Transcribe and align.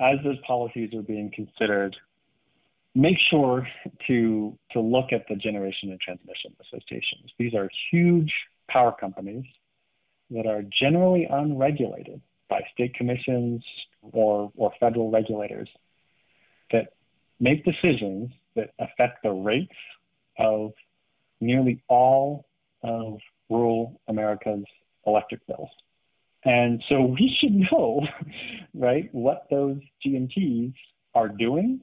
as 0.00 0.18
those 0.24 0.38
policies 0.46 0.92
are 0.94 1.02
being 1.02 1.30
considered, 1.30 1.96
make 2.94 3.18
sure 3.18 3.66
to 4.06 4.58
to 4.70 4.80
look 4.80 5.12
at 5.12 5.26
the 5.28 5.36
generation 5.36 5.90
and 5.90 6.00
transmission 6.00 6.54
associations. 6.60 7.32
These 7.38 7.54
are 7.54 7.68
huge 7.90 8.32
power 8.68 8.92
companies 8.92 9.44
that 10.30 10.46
are 10.46 10.62
generally 10.62 11.26
unregulated 11.30 12.20
by 12.48 12.62
state 12.72 12.94
commissions 12.94 13.64
or, 14.02 14.52
or 14.56 14.72
federal 14.80 15.10
regulators 15.10 15.68
that 16.70 16.92
make 17.40 17.64
decisions 17.64 18.30
that 18.54 18.70
affect 18.78 19.22
the 19.22 19.30
rates 19.30 19.74
of 20.38 20.72
nearly 21.40 21.82
all 21.88 22.46
of 22.82 23.18
rural 23.50 24.00
America's 24.08 24.64
electric 25.06 25.46
bills. 25.46 25.70
And 26.44 26.82
so 26.88 27.02
we 27.18 27.28
should 27.28 27.54
know, 27.54 28.06
right, 28.74 29.08
what 29.12 29.46
those 29.50 29.78
G&Ts 30.02 30.74
are 31.14 31.28
doing, 31.28 31.80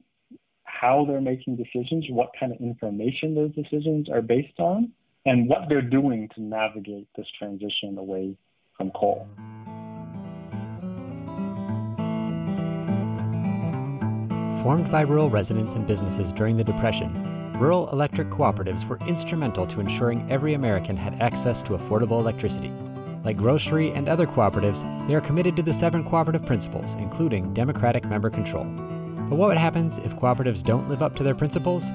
how 0.64 1.04
they're 1.04 1.20
making 1.20 1.56
decisions, 1.56 2.06
what 2.08 2.30
kind 2.38 2.52
of 2.52 2.60
information 2.60 3.34
those 3.34 3.52
decisions 3.52 4.08
are 4.08 4.22
based 4.22 4.58
on, 4.58 4.92
and 5.24 5.48
what 5.48 5.68
they're 5.68 5.80
doing 5.80 6.28
to 6.34 6.42
navigate 6.42 7.06
this 7.16 7.28
transition 7.38 7.96
away 7.98 8.36
from 8.76 8.90
coal. 8.90 9.28
Formed 14.62 14.90
by 14.92 15.00
rural 15.00 15.28
residents 15.28 15.74
and 15.74 15.86
businesses 15.86 16.32
during 16.32 16.56
the 16.56 16.64
Depression, 16.64 17.52
rural 17.58 17.88
electric 17.90 18.30
cooperatives 18.30 18.88
were 18.88 18.98
instrumental 19.06 19.66
to 19.66 19.80
ensuring 19.80 20.24
every 20.30 20.54
American 20.54 20.96
had 20.96 21.20
access 21.20 21.62
to 21.62 21.72
affordable 21.72 22.20
electricity. 22.20 22.72
Like 23.24 23.36
grocery 23.36 23.92
and 23.92 24.08
other 24.08 24.26
cooperatives, 24.26 24.82
they 25.06 25.14
are 25.14 25.20
committed 25.20 25.54
to 25.56 25.62
the 25.62 25.72
seven 25.72 26.02
cooperative 26.02 26.44
principles, 26.44 26.94
including 26.96 27.54
democratic 27.54 28.04
member 28.04 28.30
control. 28.30 28.64
But 28.64 29.36
what 29.36 29.56
happens 29.56 29.98
if 29.98 30.16
cooperatives 30.16 30.62
don't 30.62 30.88
live 30.88 31.02
up 31.02 31.14
to 31.16 31.22
their 31.22 31.34
principles? 31.34 31.86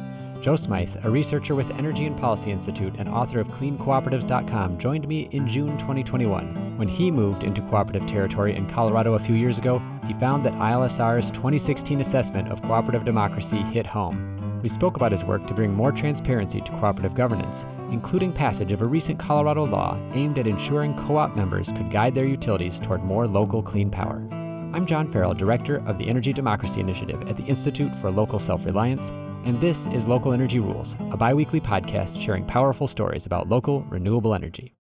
Joe 0.42 0.56
Smyth, 0.56 1.04
a 1.04 1.10
researcher 1.10 1.56
with 1.56 1.72
Energy 1.72 2.06
and 2.06 2.18
Policy 2.18 2.52
Institute 2.52 2.94
and 2.98 3.10
author 3.10 3.40
of 3.40 3.48
CleanCooperatives.com, 3.50 4.78
joined 4.78 5.08
me 5.08 5.28
in 5.32 5.48
June 5.48 5.78
2021. 5.80 6.78
When 6.78 6.88
he 6.88 7.12
moved 7.12 7.44
into 7.44 7.62
cooperative 7.62 8.08
territory 8.08 8.56
in 8.56 8.70
Colorado 8.70 9.16
a 9.16 9.20
few 9.20 9.36
years 9.36 9.58
ago, 9.58 9.82
he 10.06 10.14
found 10.14 10.46
that 10.46 10.54
ILSR's 10.54 11.32
2016 11.32 12.00
assessment 12.00 12.50
of 12.50 12.62
cooperative 12.62 13.04
democracy 13.04 13.58
hit 13.58 13.86
home. 13.86 14.47
We 14.64 14.70
spoke 14.70 14.96
about 14.96 15.12
his 15.12 15.24
work 15.24 15.46
to 15.48 15.54
bring 15.54 15.72
more 15.72 15.92
transparency 15.92 16.62
to 16.62 16.72
cooperative 16.72 17.14
governance, 17.14 17.64
including 17.92 18.34
passage 18.34 18.72
of 18.72 18.82
a 18.82 18.86
recent 18.86 19.20
Colorado 19.20 19.66
law 19.66 19.98
aimed 20.14 20.40
at 20.40 20.48
ensuring 20.48 20.96
co 20.96 21.18
op 21.18 21.36
members 21.36 21.68
could 21.68 21.92
guide 21.92 22.16
their 22.16 22.26
utilities 22.26 22.80
toward 22.80 23.04
more 23.04 23.28
local 23.28 23.62
clean 23.62 23.92
power. 23.92 24.28
I'm 24.74 24.88
John 24.88 25.12
Farrell, 25.12 25.36
Director 25.36 25.78
of 25.88 26.00
the 26.00 26.10
Energy 26.10 26.34
Democracy 26.34 26.80
Initiative 26.80 27.22
at 27.30 27.38
the 27.38 27.44
Institute 27.44 27.94
for 28.02 28.10
Local 28.10 28.40
Self 28.40 28.66
Reliance, 28.66 29.12
and 29.46 29.62
this 29.62 29.86
is 29.88 30.08
Local 30.08 30.34
Energy 30.34 30.60
Rules, 30.60 30.96
a 31.12 31.18
bi 31.18 31.34
weekly 31.36 31.62
podcast 31.62 32.20
sharing 32.20 32.44
powerful 32.46 32.88
stories 32.88 33.28
about 33.28 33.48
local 33.48 33.84
renewable 33.84 34.34
energy. 34.34 34.74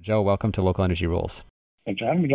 Joe, 0.00 0.22
welcome 0.22 0.52
to 0.52 0.62
Local 0.62 0.84
Energy 0.84 1.06
Rules. 1.08 1.44
Thanks 1.84 1.98
for 1.98 2.06
having 2.06 2.22
me. 2.22 2.34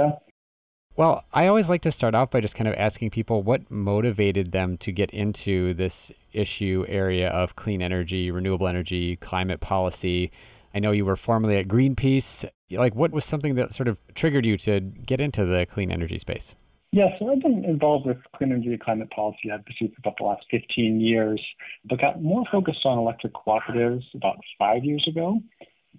Well, 0.98 1.24
I 1.32 1.46
always 1.46 1.70
like 1.70 1.84
to 1.84 1.92
start 1.92 2.16
off 2.16 2.32
by 2.32 2.42
just 2.42 2.56
kind 2.56 2.68
of 2.68 2.74
asking 2.74 3.12
people 3.12 3.44
what 3.44 3.70
motivated 3.70 4.52
them 4.52 4.78
to 4.78 4.92
get 4.92 5.12
into 5.12 5.76
this 5.76 6.12
issue 6.34 6.86
area 6.88 7.30
of 7.30 7.56
clean 7.56 7.84
energy, 7.84 8.32
renewable 8.32 8.68
energy, 8.68 9.16
climate 9.18 9.60
policy. 9.60 10.32
I 10.74 10.80
know 10.80 10.90
you 10.90 11.06
were 11.06 11.16
formerly 11.16 11.58
at 11.58 11.68
Greenpeace. 11.68 12.50
Like, 12.72 12.96
what 12.96 13.12
was 13.12 13.26
something 13.26 13.54
that 13.56 13.76
sort 13.76 13.88
of 13.88 14.00
triggered 14.16 14.44
you 14.44 14.58
to 14.58 14.80
get 14.80 15.22
into 15.22 15.46
the 15.46 15.68
clean 15.68 15.92
energy 15.92 16.18
space? 16.18 16.56
Yeah, 16.92 17.16
so 17.20 17.32
I've 17.32 17.42
been 17.42 17.64
involved 17.64 18.08
with 18.08 18.18
clean 18.36 18.52
energy 18.52 18.70
and 18.70 18.82
climate 18.82 19.12
policy 19.12 19.52
advocacy 19.52 19.90
for 19.90 20.00
about 20.00 20.18
the 20.18 20.24
last 20.24 20.48
15 20.50 21.00
years, 21.00 21.40
but 21.86 22.02
got 22.02 22.24
more 22.24 22.44
focused 22.52 22.88
on 22.88 22.98
electric 22.98 23.34
cooperatives 23.34 24.06
about 24.16 24.40
five 24.58 24.84
years 24.84 25.08
ago. 25.08 25.44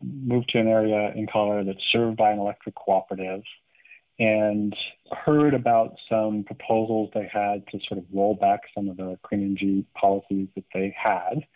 Moved 0.03 0.49
to 0.51 0.59
an 0.59 0.67
area 0.67 1.12
in 1.15 1.28
Colorado 1.28 1.72
that's 1.72 1.84
served 1.84 2.17
by 2.17 2.33
an 2.33 2.41
electric 2.41 2.75
cooperative 2.75 3.45
and 4.19 4.77
heard 5.12 5.55
about 5.55 5.97
some 6.09 6.43
proposals 6.43 7.11
they 7.15 7.29
had 7.33 7.67
to 7.69 7.79
sort 7.87 7.99
of 7.99 8.05
roll 8.12 8.34
back 8.34 8.62
some 8.75 8.89
of 8.89 8.97
the 8.97 9.19
clean 9.23 9.45
energy 9.45 9.84
policies 9.95 10.49
that 10.55 10.65
they 10.75 10.95
had. 10.97 11.47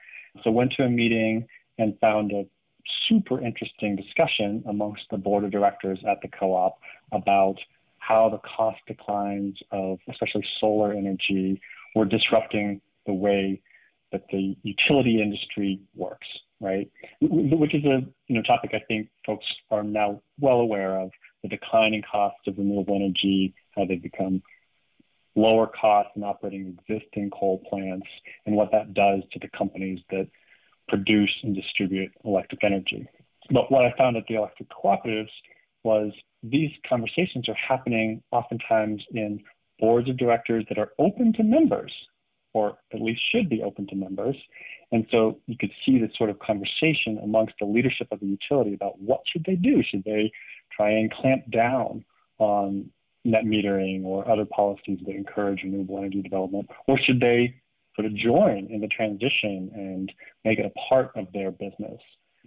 So 0.43 0.50
went 0.50 0.72
to 0.72 0.84
a 0.84 0.89
meeting 0.89 1.49
and 1.78 1.99
found 2.01 2.33
a 2.33 2.47
super 2.87 3.41
interesting 3.41 3.97
discussion 3.97 4.62
amongst 4.67 5.09
the 5.11 5.19
board 5.19 5.45
of 5.45 5.51
directors 5.51 6.01
at 6.06 6.21
the 6.21 6.28
co-op 6.28 6.78
about 7.11 7.59
how 7.99 8.28
the 8.28 8.39
cost 8.39 8.81
declines 8.87 9.61
of 9.71 9.99
especially 10.09 10.45
solar 10.59 10.93
energy 10.93 11.61
were 11.95 12.05
disrupting 12.05 12.81
the 13.06 13.12
way 13.12 13.61
that 14.11 14.27
the 14.31 14.56
utility 14.62 15.22
industry 15.22 15.81
works, 15.95 16.28
right? 16.61 16.91
Which 17.21 17.75
is 17.75 17.84
a 17.84 18.05
you 18.27 18.37
know 18.37 18.43
topic 18.43 18.72
I 18.75 18.81
think 18.81 19.09
folks 19.25 19.55
are 19.71 19.83
now 19.83 20.22
well 20.39 20.61
aware 20.61 20.99
of 20.99 21.11
the 21.42 21.48
declining 21.48 22.03
costs 22.03 22.47
of 22.47 22.58
renewable 22.58 22.97
energy, 22.97 23.54
how 23.76 23.84
they 23.84 23.97
become 23.97 24.42
lower 25.34 25.66
cost 25.66 26.10
in 26.14 26.25
operating 26.25 26.78
existing 26.88 27.30
coal 27.30 27.58
plants, 27.58 28.06
and 28.47 28.54
what 28.54 28.72
that 28.72 28.94
does 28.94 29.22
to 29.32 29.38
the 29.38 29.48
companies 29.48 30.00
that 30.10 30.28
produce 30.88 31.34
and 31.42 31.54
distribute 31.54 32.12
electric 32.25 32.62
energy. 32.64 33.08
But 33.50 33.70
what 33.70 33.84
I 33.84 33.92
found 33.97 34.16
at 34.16 34.26
the 34.26 34.34
electric 34.34 34.69
cooperatives 34.69 35.30
was 35.82 36.12
these 36.42 36.70
conversations 36.88 37.48
are 37.48 37.54
happening 37.54 38.22
oftentimes 38.30 39.04
in 39.12 39.42
boards 39.78 40.09
of 40.09 40.16
directors 40.16 40.64
that 40.69 40.78
are 40.78 40.92
open 40.98 41.32
to 41.34 41.42
members, 41.42 41.92
or 42.53 42.78
at 42.92 43.00
least 43.00 43.22
should 43.30 43.48
be 43.48 43.62
open 43.62 43.86
to 43.88 43.97
members. 43.97 44.36
And 44.92 45.06
so 45.10 45.41
you 45.47 45.56
could 45.56 45.72
see 45.84 45.98
this 45.98 46.14
sort 46.16 46.30
of 46.30 46.38
conversation 46.38 47.19
amongst 47.22 47.54
the 47.59 47.64
leadership 47.64 48.09
of 48.10 48.20
the 48.20 48.26
utility 48.26 48.74
about 48.74 49.00
what 49.00 49.22
should 49.26 49.44
they 49.44 49.56
do? 49.56 49.82
Should 49.82 50.04
they 50.04 50.30
try 50.77 50.91
and 50.91 51.10
clamp 51.10 51.50
down 51.50 52.05
on 52.38 52.91
net 53.25 53.44
metering 53.44 54.05
or 54.05 54.28
other 54.28 54.44
policies 54.44 54.99
that 55.06 55.15
encourage 55.15 55.62
renewable 55.62 55.99
energy 55.99 56.22
development? 56.22 56.69
Or 56.87 56.99
should 56.99 57.21
they 57.21 57.55
sort 57.94 58.06
of 58.06 58.15
join 58.15 58.66
in 58.71 58.81
the 58.81 58.88
transition 58.88 59.71
and 59.75 60.12
make 60.44 60.59
it 60.59 60.66
a 60.66 60.71
part 60.88 61.12
of 61.15 61.33
their 61.33 61.50
business? 61.50 62.00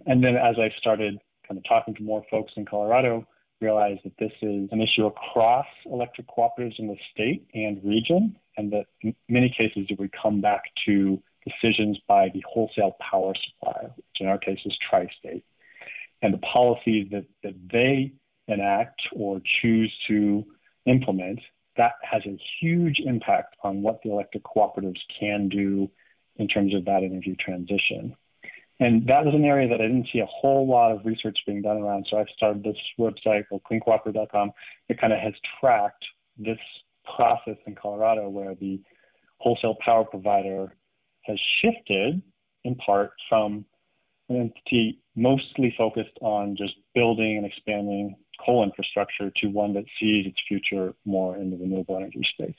And 0.06 0.22
then 0.22 0.36
as 0.36 0.58
I 0.58 0.70
started 0.76 1.18
kind 1.48 1.58
of 1.58 1.64
talking 1.64 1.94
to 1.94 2.02
more 2.02 2.24
folks 2.30 2.52
in 2.56 2.64
Colorado, 2.64 3.26
realized 3.60 4.00
that 4.04 4.16
this 4.18 4.32
is 4.42 4.68
an 4.70 4.82
issue 4.82 5.06
across 5.06 5.66
electric 5.86 6.26
cooperatives 6.26 6.78
in 6.78 6.88
the 6.88 6.98
state 7.10 7.48
and 7.54 7.82
region, 7.82 8.36
and 8.56 8.72
that 8.72 8.86
in 9.00 9.14
many 9.28 9.48
cases 9.48 9.86
it 9.88 9.98
would 9.98 10.12
come 10.12 10.40
back 10.40 10.64
to 10.84 11.22
decisions 11.46 11.98
by 12.06 12.28
the 12.28 12.44
wholesale 12.46 12.96
power 13.00 13.32
supplier, 13.34 13.92
which 13.96 14.20
in 14.20 14.26
our 14.26 14.36
case 14.36 14.60
is 14.66 14.76
Tri-State, 14.76 15.44
and 16.22 16.32
the 16.32 16.38
policies 16.38 17.08
that, 17.10 17.26
that 17.42 17.54
they 17.70 18.12
enact 18.48 19.08
or 19.12 19.40
choose 19.44 19.96
to 20.06 20.46
implement, 20.86 21.40
that 21.76 21.94
has 22.02 22.24
a 22.26 22.38
huge 22.60 23.00
impact 23.00 23.56
on 23.62 23.82
what 23.82 24.02
the 24.02 24.10
electric 24.10 24.44
cooperatives 24.44 25.00
can 25.20 25.48
do 25.48 25.90
in 26.36 26.48
terms 26.48 26.74
of 26.74 26.84
that 26.86 27.02
energy 27.02 27.36
transition. 27.38 28.16
And 28.78 29.06
that 29.06 29.24
was 29.24 29.34
an 29.34 29.44
area 29.44 29.68
that 29.68 29.80
I 29.80 29.86
didn't 29.86 30.08
see 30.12 30.20
a 30.20 30.26
whole 30.26 30.66
lot 30.66 30.92
of 30.92 31.06
research 31.06 31.44
being 31.46 31.62
done 31.62 31.78
around. 31.78 32.06
So 32.06 32.18
I've 32.18 32.28
started 32.28 32.62
this 32.62 32.76
website 32.98 33.48
called 33.48 33.62
cleancooperative.com 33.70 34.52
that 34.88 35.00
kind 35.00 35.12
of 35.12 35.18
has 35.18 35.34
tracked 35.60 36.04
this 36.36 36.58
process 37.16 37.56
in 37.66 37.74
Colorado 37.74 38.28
where 38.28 38.54
the 38.54 38.80
wholesale 39.38 39.76
power 39.76 40.04
provider 40.04 40.74
has 41.22 41.40
shifted 41.40 42.20
in 42.64 42.74
part 42.74 43.12
from 43.28 43.64
an 44.28 44.36
entity 44.36 45.00
mostly 45.16 45.74
focused 45.76 46.18
on 46.20 46.56
just 46.56 46.76
building 46.94 47.38
and 47.38 47.46
expanding 47.46 48.16
coal 48.44 48.62
infrastructure 48.62 49.30
to 49.30 49.48
one 49.48 49.72
that 49.74 49.86
sees 49.98 50.26
its 50.26 50.40
future 50.46 50.94
more 51.04 51.36
in 51.36 51.50
the 51.50 51.56
renewable 51.56 51.96
energy 51.96 52.22
space. 52.22 52.54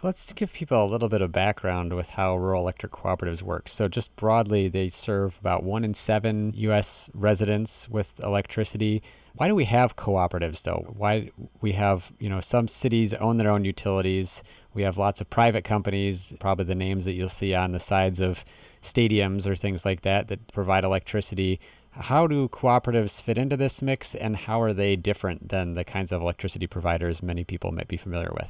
Let's 0.00 0.32
give 0.32 0.52
people 0.52 0.84
a 0.84 0.86
little 0.86 1.08
bit 1.08 1.22
of 1.22 1.32
background 1.32 1.92
with 1.92 2.08
how 2.08 2.36
rural 2.36 2.62
electric 2.62 2.92
cooperatives 2.92 3.42
work. 3.42 3.68
So, 3.68 3.88
just 3.88 4.14
broadly, 4.14 4.68
they 4.68 4.86
serve 4.90 5.36
about 5.40 5.64
one 5.64 5.82
in 5.82 5.92
seven 5.92 6.52
U.S. 6.54 7.10
residents 7.14 7.88
with 7.88 8.08
electricity. 8.22 9.02
Why 9.34 9.48
do 9.48 9.56
we 9.56 9.64
have 9.64 9.96
cooperatives, 9.96 10.62
though? 10.62 10.86
Why 10.96 11.30
we 11.60 11.72
have, 11.72 12.12
you 12.20 12.28
know, 12.28 12.40
some 12.40 12.68
cities 12.68 13.12
own 13.12 13.38
their 13.38 13.50
own 13.50 13.64
utilities. 13.64 14.44
We 14.72 14.82
have 14.82 14.98
lots 14.98 15.20
of 15.20 15.28
private 15.30 15.64
companies, 15.64 16.32
probably 16.38 16.66
the 16.66 16.76
names 16.76 17.04
that 17.06 17.14
you'll 17.14 17.28
see 17.28 17.54
on 17.54 17.72
the 17.72 17.80
sides 17.80 18.20
of 18.20 18.44
stadiums 18.82 19.48
or 19.48 19.56
things 19.56 19.84
like 19.84 20.02
that, 20.02 20.28
that 20.28 20.46
provide 20.52 20.84
electricity. 20.84 21.58
How 21.90 22.26
do 22.26 22.48
cooperatives 22.48 23.22
fit 23.22 23.38
into 23.38 23.56
this 23.56 23.82
mix, 23.82 24.14
and 24.14 24.36
how 24.36 24.60
are 24.60 24.72
they 24.72 24.96
different 24.96 25.48
than 25.48 25.74
the 25.74 25.84
kinds 25.84 26.12
of 26.12 26.20
electricity 26.20 26.66
providers 26.66 27.22
many 27.22 27.44
people 27.44 27.72
might 27.72 27.88
be 27.88 27.96
familiar 27.96 28.30
with? 28.32 28.48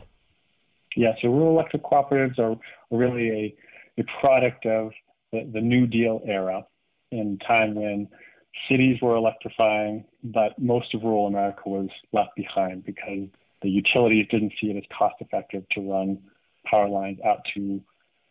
Yeah, 0.97 1.15
so 1.21 1.29
rural 1.29 1.51
electric 1.53 1.83
cooperatives 1.83 2.39
are 2.39 2.57
really 2.91 3.31
a, 3.99 4.01
a 4.01 4.05
product 4.21 4.67
of 4.67 4.93
the, 5.33 5.49
the 5.53 5.61
New 5.61 5.87
Deal 5.87 6.21
era 6.25 6.67
in 7.11 7.39
time 7.39 7.75
when 7.75 8.09
cities 8.69 9.01
were 9.01 9.15
electrifying, 9.15 10.05
but 10.25 10.59
most 10.59 10.95
of 10.95 11.03
rural 11.03 11.27
America 11.27 11.63
was 11.67 11.89
left 12.13 12.35
behind 12.37 12.85
because 12.85 13.29
the 13.63 13.71
utilities 13.71 14.27
didn't 14.31 14.53
see 14.61 14.71
it 14.71 14.77
as 14.77 14.85
cost 14.97 15.17
effective 15.21 15.69
to 15.71 15.81
run 15.81 16.19
power 16.65 16.89
lines 16.89 17.19
out 17.25 17.45
to 17.55 17.81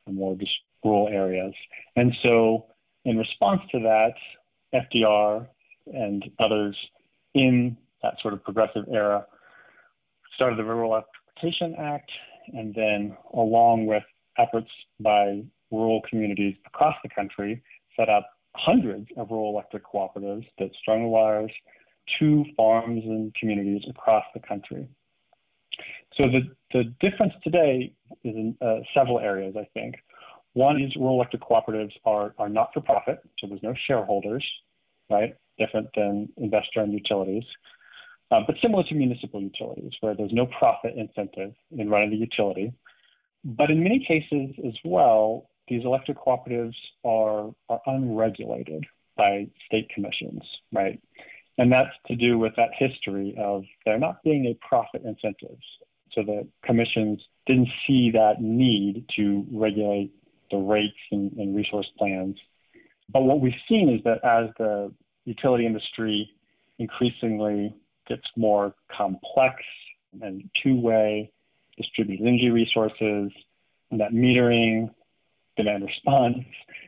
more 0.09 0.37
rural 0.83 1.07
areas. 1.07 1.53
And 1.95 2.15
so, 2.21 2.67
in 3.05 3.17
response 3.17 3.61
to 3.71 3.79
that, 3.79 4.13
FDR 4.73 5.47
and 5.93 6.29
others 6.39 6.75
in 7.33 7.77
that 8.03 8.19
sort 8.21 8.33
of 8.33 8.43
progressive 8.43 8.85
era 8.91 9.25
started 10.35 10.57
the 10.57 10.63
Rural 10.63 10.93
Electrification 10.93 11.75
Act, 11.79 12.11
and 12.53 12.73
then, 12.73 13.17
along 13.33 13.87
with 13.87 14.03
efforts 14.37 14.69
by 14.99 15.43
rural 15.71 16.01
communities 16.09 16.55
across 16.65 16.95
the 17.03 17.09
country, 17.09 17.61
set 17.95 18.09
up 18.09 18.29
hundreds 18.55 19.07
of 19.17 19.29
rural 19.29 19.51
electric 19.51 19.83
cooperatives 19.85 20.45
that 20.59 20.69
strung 20.79 21.03
the 21.03 21.09
wires 21.09 21.51
to 22.19 22.45
farms 22.55 23.03
and 23.05 23.33
communities 23.35 23.83
across 23.89 24.23
the 24.33 24.39
country. 24.39 24.87
So 26.19 26.29
the, 26.29 26.49
the 26.73 26.83
difference 26.99 27.33
today 27.43 27.93
is 28.23 28.35
in 28.35 28.57
uh, 28.61 28.79
several 28.97 29.19
areas, 29.19 29.55
I 29.57 29.67
think. 29.73 29.95
One 30.57 30.81
is 30.81 30.95
rural 30.95 31.17
electric 31.17 31.43
cooperatives 31.43 31.93
are, 32.03 32.33
are 32.39 32.49
not 32.49 32.73
for 32.73 32.81
profit, 32.81 33.19
so 33.37 33.45
there's 33.45 33.61
no 33.61 33.75
shareholders, 33.75 34.43
right? 35.07 35.35
Different 35.59 35.89
than 35.95 36.29
investor 36.35 36.81
owned 36.81 36.93
utilities. 36.93 37.43
Uh, 38.31 38.41
but 38.47 38.55
similar 38.59 38.83
to 38.85 38.95
municipal 38.95 39.39
utilities, 39.39 39.93
where 40.01 40.15
there's 40.15 40.33
no 40.33 40.47
profit 40.47 40.95
incentive 40.95 41.53
in 41.77 41.91
running 41.91 42.09
the 42.09 42.17
utility. 42.17 42.73
But 43.45 43.69
in 43.69 43.83
many 43.83 44.03
cases 44.03 44.55
as 44.65 44.73
well, 44.83 45.47
these 45.67 45.85
electric 45.85 46.17
cooperatives 46.17 46.73
are, 47.05 47.53
are 47.69 47.81
unregulated 47.85 48.87
by 49.15 49.49
state 49.67 49.89
commissions, 49.89 50.41
right? 50.71 50.99
And 51.59 51.71
that's 51.71 51.95
to 52.07 52.15
do 52.15 52.39
with 52.39 52.55
that 52.55 52.71
history 52.73 53.35
of 53.37 53.63
there 53.85 53.99
not 53.99 54.23
being 54.23 54.47
a 54.47 54.55
profit 54.55 55.03
incentive. 55.03 55.59
So 56.13 56.23
the 56.23 56.47
commissions 56.63 57.23
didn't 57.45 57.69
see 57.85 58.09
that 58.11 58.41
need 58.41 59.05
to 59.17 59.45
regulate 59.51 60.16
the 60.51 60.57
rates 60.57 60.97
and, 61.11 61.31
and 61.33 61.55
resource 61.55 61.91
plans. 61.97 62.37
But 63.09 63.23
what 63.23 63.39
we've 63.41 63.53
seen 63.67 63.89
is 63.89 64.03
that 64.03 64.23
as 64.23 64.49
the 64.57 64.93
utility 65.25 65.65
industry 65.65 66.31
increasingly 66.77 67.75
gets 68.07 68.29
more 68.35 68.73
complex 68.89 69.63
and 70.21 70.49
two-way 70.53 71.31
distributed 71.77 72.25
energy 72.25 72.49
resources, 72.49 73.31
and 73.91 73.99
net 73.99 74.11
metering, 74.11 74.89
demand 75.55 75.85
response, 75.85 76.45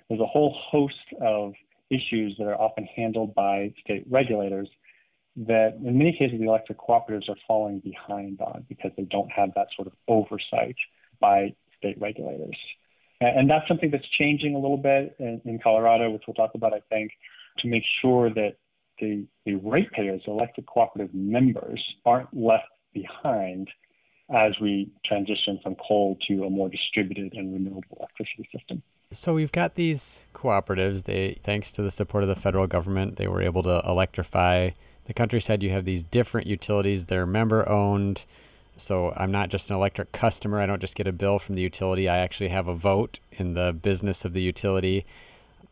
there's 0.08 0.22
a 0.22 0.26
whole 0.26 0.54
host 0.54 0.96
of 1.22 1.54
issues 1.90 2.38
that 2.38 2.46
are 2.46 2.60
often 2.60 2.86
handled 2.86 3.34
by 3.34 3.74
state 3.80 4.06
regulators 4.10 4.70
that 5.36 5.76
in 5.76 5.98
many 5.98 6.12
cases 6.12 6.40
the 6.40 6.46
electric 6.46 6.78
cooperatives 6.78 7.30
are 7.30 7.38
falling 7.48 7.80
behind 7.80 8.42
on 8.42 8.66
because 8.68 8.92
they 8.98 9.04
don't 9.04 9.32
have 9.32 9.54
that 9.56 9.68
sort 9.76 9.88
of 9.88 9.94
oversight 10.08 10.76
by 11.20 11.54
state 11.78 12.00
regulators. 12.00 12.58
And 13.22 13.50
that's 13.50 13.68
something 13.68 13.92
that's 13.92 14.08
changing 14.08 14.56
a 14.56 14.60
little 14.60 14.78
bit 14.78 15.16
in, 15.20 15.42
in 15.44 15.60
Colorado, 15.60 16.10
which 16.10 16.24
we'll 16.26 16.36
talk 16.36 16.52
about, 16.56 16.74
I 16.74 16.82
think, 16.90 17.12
to 17.58 17.68
make 17.68 17.84
sure 18.02 18.30
that 18.30 18.56
the, 19.00 19.26
the 19.46 19.56
ratepayers, 19.56 20.22
electric 20.28 20.68
cooperative 20.68 21.14
members, 21.14 21.96
aren't 22.06 22.34
left 22.34 22.70
behind 22.94 23.70
as 24.34 24.60
we 24.60 24.92
transition 25.04 25.60
from 25.62 25.76
coal 25.76 26.18
to 26.28 26.46
a 26.46 26.50
more 26.50 26.70
distributed 26.70 27.34
and 27.34 27.54
renewable 27.54 27.98
electricity 28.00 28.48
system. 28.56 28.82
So 29.12 29.34
we've 29.34 29.52
got 29.52 29.76
these 29.76 30.24
cooperatives. 30.36 31.04
They, 31.04 31.40
thanks 31.44 31.72
to 31.74 31.82
the 31.82 31.92
support 31.92 32.24
of 32.24 32.30
the 32.30 32.36
federal 32.36 32.68
government, 32.68 33.16
they 33.18 33.28
were 33.28 33.42
able 33.42 33.64
to 33.64 33.82
electrify 33.86 34.70
the 35.06 35.14
countryside. 35.14 35.64
You 35.64 35.72
have 35.72 35.84
these 35.84 36.04
different 36.04 36.48
utilities. 36.48 37.08
They're 37.08 37.26
member 37.26 37.68
owned. 37.68 38.24
So 38.80 39.14
I'm 39.16 39.32
not 39.32 39.50
just 39.50 39.70
an 39.70 39.76
electric 39.76 40.12
customer. 40.12 40.60
I 40.60 40.66
don't 40.66 40.82
just 40.82 40.96
get 40.96 41.08
a 41.08 41.12
bill 41.12 41.40
from 41.40 41.56
the 41.56 41.62
utility. 41.62 42.10
I 42.10 42.20
actually 42.20 42.50
have 42.50 42.68
a 42.68 42.76
vote 42.76 43.20
in 43.34 43.54
the 43.54 43.74
business 43.74 44.26
of 44.26 44.34
the 44.34 44.42
utility. 44.42 45.06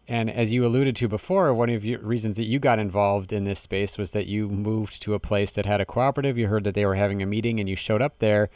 And 0.07 0.29
as 0.29 0.51
you 0.51 0.65
alluded 0.65 0.95
to 0.97 1.07
before, 1.07 1.53
one 1.53 1.69
of 1.69 1.81
the 1.81 1.97
reasons 1.97 2.37
that 2.37 2.45
you 2.45 2.59
got 2.59 2.79
involved 2.79 3.33
in 3.33 3.43
this 3.43 3.59
space 3.59 3.97
was 3.97 4.11
that 4.11 4.27
you 4.27 4.47
moved 4.47 5.01
to 5.01 5.15
a 5.15 5.19
place 5.19 5.51
that 5.53 5.65
had 5.65 5.81
a 5.81 5.85
cooperative. 5.85 6.37
You 6.37 6.47
heard 6.47 6.63
that 6.63 6.75
they 6.75 6.85
were 6.85 6.95
having 6.95 7.21
a 7.21 7.25
meeting 7.25 7.59
and 7.59 7.67
you 7.67 7.75
showed 7.75 8.01
up 8.01 8.19
there. 8.19 8.49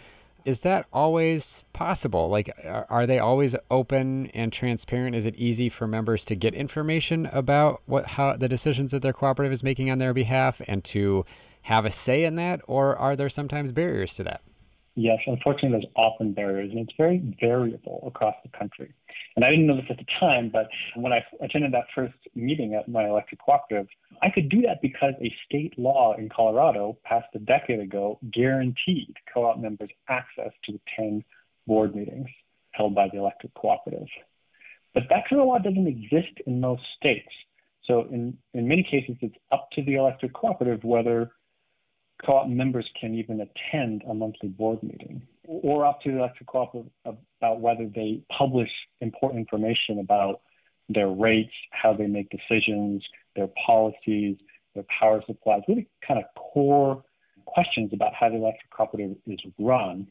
Is 0.44 0.62
that 0.62 0.88
always 0.92 1.63
possible? 1.71 2.30
Like, 2.30 2.50
are 2.89 3.06
they 3.06 3.19
always 3.19 3.56
open 3.69 4.27
and 4.27 4.51
transparent? 4.51 5.15
Is 5.15 5.25
it 5.25 5.36
easy 5.36 5.69
for 5.69 5.88
members 5.88 6.25
to 6.25 6.36
get 6.36 6.56
information 6.56 7.27
about 7.27 7.81
what 7.86 8.07
how 8.07 8.36
the 8.38 8.48
decisions 8.48 8.92
that 8.92 9.03
their 9.03 9.13
cooperative 9.13 9.53
is 9.53 9.62
making 9.62 9.92
on 9.92 10.00
their 10.00 10.13
behalf 10.13 10.59
and 10.68 10.83
to 10.86 11.25
have 11.62 11.86
a 11.86 11.92
say 11.92 12.24
in 12.24 12.36
that, 12.36 12.62
or 12.68 12.96
are 12.98 13.16
there 13.16 13.30
sometimes 13.30 13.72
barriers 13.72 14.13
to 14.16 14.24
that? 14.24 14.42
Yes, 14.96 15.19
unfortunately, 15.25 15.80
there's 15.80 15.94
often 15.96 16.34
barriers, 16.34 16.72
and 16.72 16.80
it's 16.80 16.98
very 16.98 17.22
variable 17.40 18.04
across 18.06 18.36
the 18.44 18.50
country. 18.58 18.94
And 19.36 19.46
I 19.46 19.50
didn't 19.50 19.68
know 19.68 19.78
this 19.78 19.86
at 19.90 19.98
the 19.98 20.06
time, 20.19 20.50
but 20.50 20.68
when 20.96 21.13
I 21.13 21.24
attended 21.40 21.74
that 21.74 21.86
first 21.96 22.13
meeting 22.36 22.74
at 22.74 22.90
my 22.90 23.08
electric 23.08 23.40
cooperative, 23.40 23.88
I 24.22 24.30
could 24.30 24.50
do 24.50 24.62
that 24.63 24.81
because 24.81 25.13
a 25.22 25.34
state 25.46 25.80
law 25.80 26.13
in 26.18 26.28
Colorado 26.28 26.98
passed 27.06 27.30
a 27.36 27.40
decade 27.40 27.80
ago 27.80 28.19
guaranteed 28.31 29.16
co 29.34 29.46
op 29.46 29.60
members 29.60 29.90
access 30.10 30.52
to 30.66 30.78
attend 30.88 31.24
board 31.68 31.96
meetings 31.96 32.28
held 32.72 32.94
by 32.94 33.08
the 33.08 33.18
electric 33.18 33.54
cooperative. 33.54 34.08
But 34.94 35.04
that 35.10 35.30
kind 35.30 35.42
of 35.42 35.48
law 35.48 35.60
doesn't 35.60 35.88
exist 35.88 36.34
in 36.46 36.60
most 36.60 36.84
states. 36.98 37.31
So 37.86 38.02
in, 38.12 38.38
in 38.54 38.68
many 38.68 38.84
cases, 38.84 39.16
it's 39.22 39.36
up 39.54 39.69
to 39.72 39.84
the 39.84 39.96
electric 39.96 40.34
cooperative 40.34 40.84
whether 40.84 41.31
co-op 42.26 42.48
members 42.48 42.90
can 43.00 43.16
even 43.16 43.42
attend 43.42 44.04
a 44.08 44.14
monthly 44.14 44.50
board 44.50 44.82
meeting 44.84 45.22
or 45.44 45.86
up 45.86 46.02
to 46.02 46.12
the 46.12 46.18
electric 46.18 46.48
co-op 46.48 46.86
about 47.06 47.60
whether 47.60 47.88
they 47.88 48.22
publish 48.30 48.72
important 49.02 49.40
information 49.40 50.00
about 50.00 50.42
their 50.90 51.10
rates, 51.10 51.54
how 51.72 51.94
they 51.94 52.08
make 52.08 52.30
decisions, 52.30 53.04
their 53.36 53.50
policies, 53.66 54.38
their 54.76 54.86
power 55.00 55.22
supplies, 55.26 55.62
really 55.68 55.88
kind 56.06 56.20
of 56.20 56.26
core 56.36 57.04
questions 57.46 57.92
about 57.94 58.14
how 58.14 58.30
the 58.30 58.36
electric 58.36 58.70
cooperative 58.70 59.16
is 59.28 59.40
run. 59.60 60.08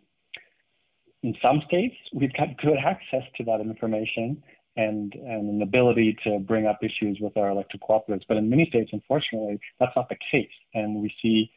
In 1.23 1.35
some 1.43 1.63
states, 1.67 1.97
we've 2.15 2.33
got 2.33 2.57
good 2.59 2.79
access 2.79 3.23
to 3.37 3.45
that 3.45 3.61
information 3.61 4.43
and, 4.77 5.15
and 5.15 5.49
an 5.51 5.63
ability 5.63 6.17
to 6.25 6.39
bring 6.39 6.67
up 6.67 6.83
issues 6.83 7.19
with 7.21 7.37
our 7.37 7.51
electric 7.51 7.83
cooperatives. 7.83 8.23
But 8.27 8.37
in 8.37 8.49
many 8.49 8.67
states, 8.67 8.91
unfortunately, 8.93 9.61
that's 9.79 9.95
not 9.97 10.09
the 10.09 10.17
case. 10.31 10.51
And 10.75 10.97
we 10.97 11.15
see 11.21 11.51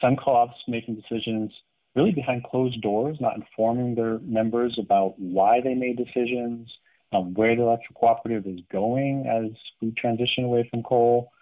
some 0.00 0.16
co-ops 0.16 0.56
making 0.66 0.94
decisions 0.96 1.52
really 1.94 2.12
behind 2.12 2.44
closed 2.44 2.80
doors, 2.80 3.18
not 3.20 3.36
informing 3.36 3.94
their 3.94 4.18
members 4.20 4.78
about 4.78 5.18
why 5.18 5.60
they 5.60 5.74
made 5.74 5.96
decisions, 5.96 6.70
um, 7.12 7.34
where 7.34 7.56
the 7.56 7.62
electric 7.62 7.98
cooperative 7.98 8.46
is 8.46 8.60
going 8.70 9.26
as 9.26 9.50
we 9.80 9.90
transition 9.92 10.44
away 10.44 10.68
from 10.70 10.82
coal, 10.82 11.32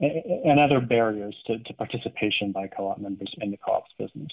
and, 0.00 0.12
and 0.44 0.60
other 0.60 0.80
barriers 0.80 1.36
to, 1.46 1.58
to 1.58 1.74
participation 1.74 2.52
by 2.52 2.66
co-op 2.68 2.98
members 2.98 3.34
in 3.38 3.50
the 3.50 3.56
co-op's 3.56 3.92
business. 3.98 4.32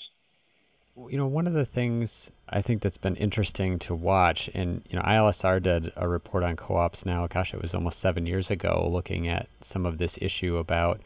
You 1.10 1.18
know, 1.18 1.28
one 1.28 1.46
of 1.46 1.52
the 1.52 1.66
things 1.66 2.32
I 2.48 2.62
think 2.62 2.82
that's 2.82 2.98
been 2.98 3.18
interesting 3.18 3.80
to 3.80 3.94
watch, 3.94 4.50
and 4.54 4.82
you 4.90 4.96
know, 4.96 5.02
ILSR 5.02 5.62
did 5.62 5.92
a 5.98 6.08
report 6.08 6.44
on 6.44 6.56
co-ops 6.56 7.06
now. 7.06 7.28
Gosh, 7.28 7.54
it 7.54 7.62
was 7.62 7.76
almost 7.76 8.00
seven 8.00 8.26
years 8.26 8.50
ago, 8.50 8.88
looking 8.90 9.28
at 9.28 9.50
some 9.60 9.86
of 9.86 9.98
this 9.98 10.18
issue 10.22 10.56
about 10.56 11.02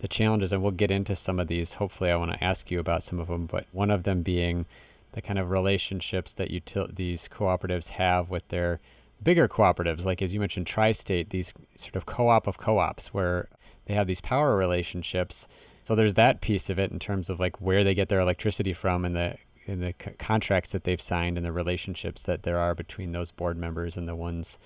the 0.00 0.08
challenges, 0.08 0.52
and 0.52 0.62
we'll 0.62 0.72
get 0.72 0.90
into 0.90 1.16
some 1.16 1.40
of 1.40 1.48
these. 1.48 1.72
Hopefully, 1.72 2.10
I 2.10 2.16
want 2.16 2.32
to 2.32 2.44
ask 2.44 2.70
you 2.70 2.80
about 2.80 3.02
some 3.02 3.18
of 3.18 3.28
them, 3.28 3.46
but 3.46 3.66
one 3.72 3.90
of 3.90 4.04
them 4.04 4.22
being 4.22 4.66
the 5.12 5.22
kind 5.22 5.38
of 5.38 5.50
relationships 5.50 6.34
that 6.34 6.50
util- 6.50 6.94
these 6.94 7.28
cooperatives 7.28 7.88
have 7.88 8.30
with 8.30 8.46
their 8.48 8.80
bigger 9.22 9.48
cooperatives, 9.48 10.04
like 10.04 10.22
as 10.22 10.32
you 10.32 10.40
mentioned, 10.40 10.66
Tri-State, 10.66 11.30
these 11.30 11.52
sort 11.76 11.96
of 11.96 12.06
co-op 12.06 12.46
of 12.46 12.58
co-ops 12.58 13.12
where 13.12 13.48
they 13.86 13.94
have 13.94 14.06
these 14.06 14.20
power 14.20 14.56
relationships. 14.56 15.48
So 15.82 15.94
there's 15.94 16.14
that 16.14 16.40
piece 16.40 16.70
of 16.70 16.78
it 16.78 16.92
in 16.92 16.98
terms 16.98 17.30
of 17.30 17.40
like 17.40 17.60
where 17.60 17.82
they 17.82 17.94
get 17.94 18.08
their 18.08 18.20
electricity 18.20 18.72
from 18.72 19.04
and 19.04 19.16
the 19.16 19.36
in 19.66 19.80
the 19.80 19.94
c- 20.02 20.12
contracts 20.18 20.72
that 20.72 20.84
they've 20.84 21.00
signed 21.00 21.36
and 21.36 21.44
the 21.44 21.52
relationships 21.52 22.22
that 22.22 22.42
there 22.42 22.58
are 22.58 22.74
between 22.74 23.12
those 23.12 23.30
board 23.30 23.56
members 23.56 23.96
and 23.96 24.08
the 24.08 24.14
ones 24.14 24.58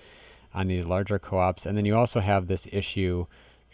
on 0.53 0.67
these 0.67 0.85
larger 0.85 1.19
co-ops. 1.19 1.65
And 1.65 1.77
then 1.77 1.85
you 1.85 1.95
also 1.95 2.19
have 2.19 2.47
this 2.47 2.67
issue 2.71 3.25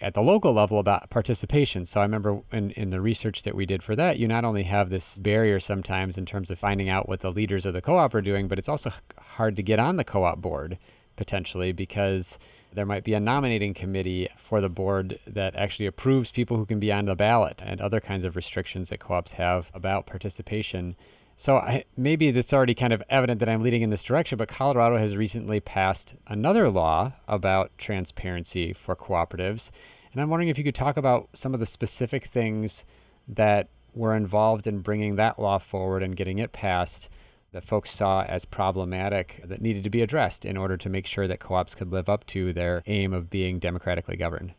at 0.02 0.14
the 0.14 0.22
local 0.22 0.54
level 0.54 0.80
about 0.80 1.10
participation. 1.10 1.86
So 1.86 2.00
I 2.00 2.04
remember 2.04 2.42
in, 2.52 2.72
in 2.72 2.90
the 2.90 3.02
research 3.02 3.44
that 3.44 3.56
we 3.56 3.66
did 3.66 3.84
for 3.84 3.96
that, 3.96 4.18
you 4.18 4.28
not 4.28 4.46
only 4.46 4.64
have 4.64 4.90
this 4.90 5.18
barrier 5.18 5.60
sometimes 5.60 6.18
in 6.18 6.26
terms 6.26 6.50
of 6.50 6.60
finding 6.60 6.90
out 6.90 7.10
what 7.10 7.20
the 7.20 7.32
leaders 7.32 7.66
of 7.66 7.74
the 7.74 7.82
co 7.82 7.98
op 7.98 8.14
are 8.14 8.22
doing, 8.22 8.48
but 8.48 8.58
it's 8.58 8.70
also 8.70 8.92
hard 9.18 9.56
to 9.56 9.64
get 9.64 9.80
on 9.80 9.98
the 9.98 10.04
co 10.04 10.24
op 10.24 10.42
board 10.42 10.78
potentially 11.20 11.74
because 11.74 12.40
there 12.72 12.86
might 12.86 13.04
be 13.04 13.14
a 13.14 13.20
nominating 13.20 13.74
committee 13.74 14.30
for 14.38 14.62
the 14.62 14.70
board 14.70 15.20
that 15.28 15.54
actually 15.56 15.86
approves 15.86 16.32
people 16.32 16.56
who 16.56 16.66
can 16.66 16.80
be 16.80 16.94
on 16.94 17.04
the 17.06 17.16
ballot 17.16 17.62
and 17.66 17.82
other 17.82 18.00
kinds 18.00 18.24
of 18.24 18.38
restrictions 18.38 18.88
that 18.88 19.00
co 19.00 19.16
ops 19.16 19.34
have 19.34 19.70
about 19.74 20.06
participation. 20.06 20.96
So 21.40 21.56
I, 21.56 21.86
maybe 21.96 22.28
it's 22.28 22.52
already 22.52 22.76
kind 22.76 22.92
of 22.92 23.02
evident 23.10 23.40
that 23.40 23.48
I'm 23.48 23.64
leading 23.64 23.82
in 23.82 23.90
this 23.90 24.04
direction, 24.04 24.38
but 24.38 24.50
Colorado 24.50 24.98
has 24.98 25.16
recently 25.16 25.62
passed 25.62 26.16
another 26.28 26.70
law 26.70 27.14
about 27.30 27.72
transparency 27.78 28.74
for 28.74 28.94
cooperatives. 28.94 29.72
And 30.12 30.22
I'm 30.22 30.30
wondering 30.30 30.50
if 30.50 30.58
you 30.58 30.66
could 30.66 30.76
talk 30.76 30.98
about 30.98 31.30
some 31.32 31.54
of 31.54 31.62
the 31.62 31.66
specific 31.66 32.26
things 32.26 32.84
that 33.30 33.70
were 33.96 34.18
involved 34.18 34.68
in 34.68 34.80
bringing 34.82 35.16
that 35.16 35.40
law 35.40 35.60
forward 35.60 36.04
and 36.04 36.14
getting 36.14 36.40
it 36.40 36.52
passed 36.52 37.10
that 37.54 37.64
folks 37.64 37.90
saw 37.90 38.22
as 38.24 38.44
problematic 38.44 39.42
that 39.46 39.62
needed 39.62 39.86
to 39.86 39.90
be 39.90 40.02
addressed 40.02 40.44
in 40.44 40.58
order 40.58 40.76
to 40.76 40.90
make 40.90 41.06
sure 41.06 41.26
that 41.26 41.40
co 41.40 41.56
ops 41.56 41.74
could 41.74 41.90
live 41.90 42.10
up 42.10 42.26
to 42.26 42.52
their 42.52 42.84
aim 42.86 43.14
of 43.14 43.30
being 43.30 43.60
democratically 43.60 44.18
governed? 44.18 44.54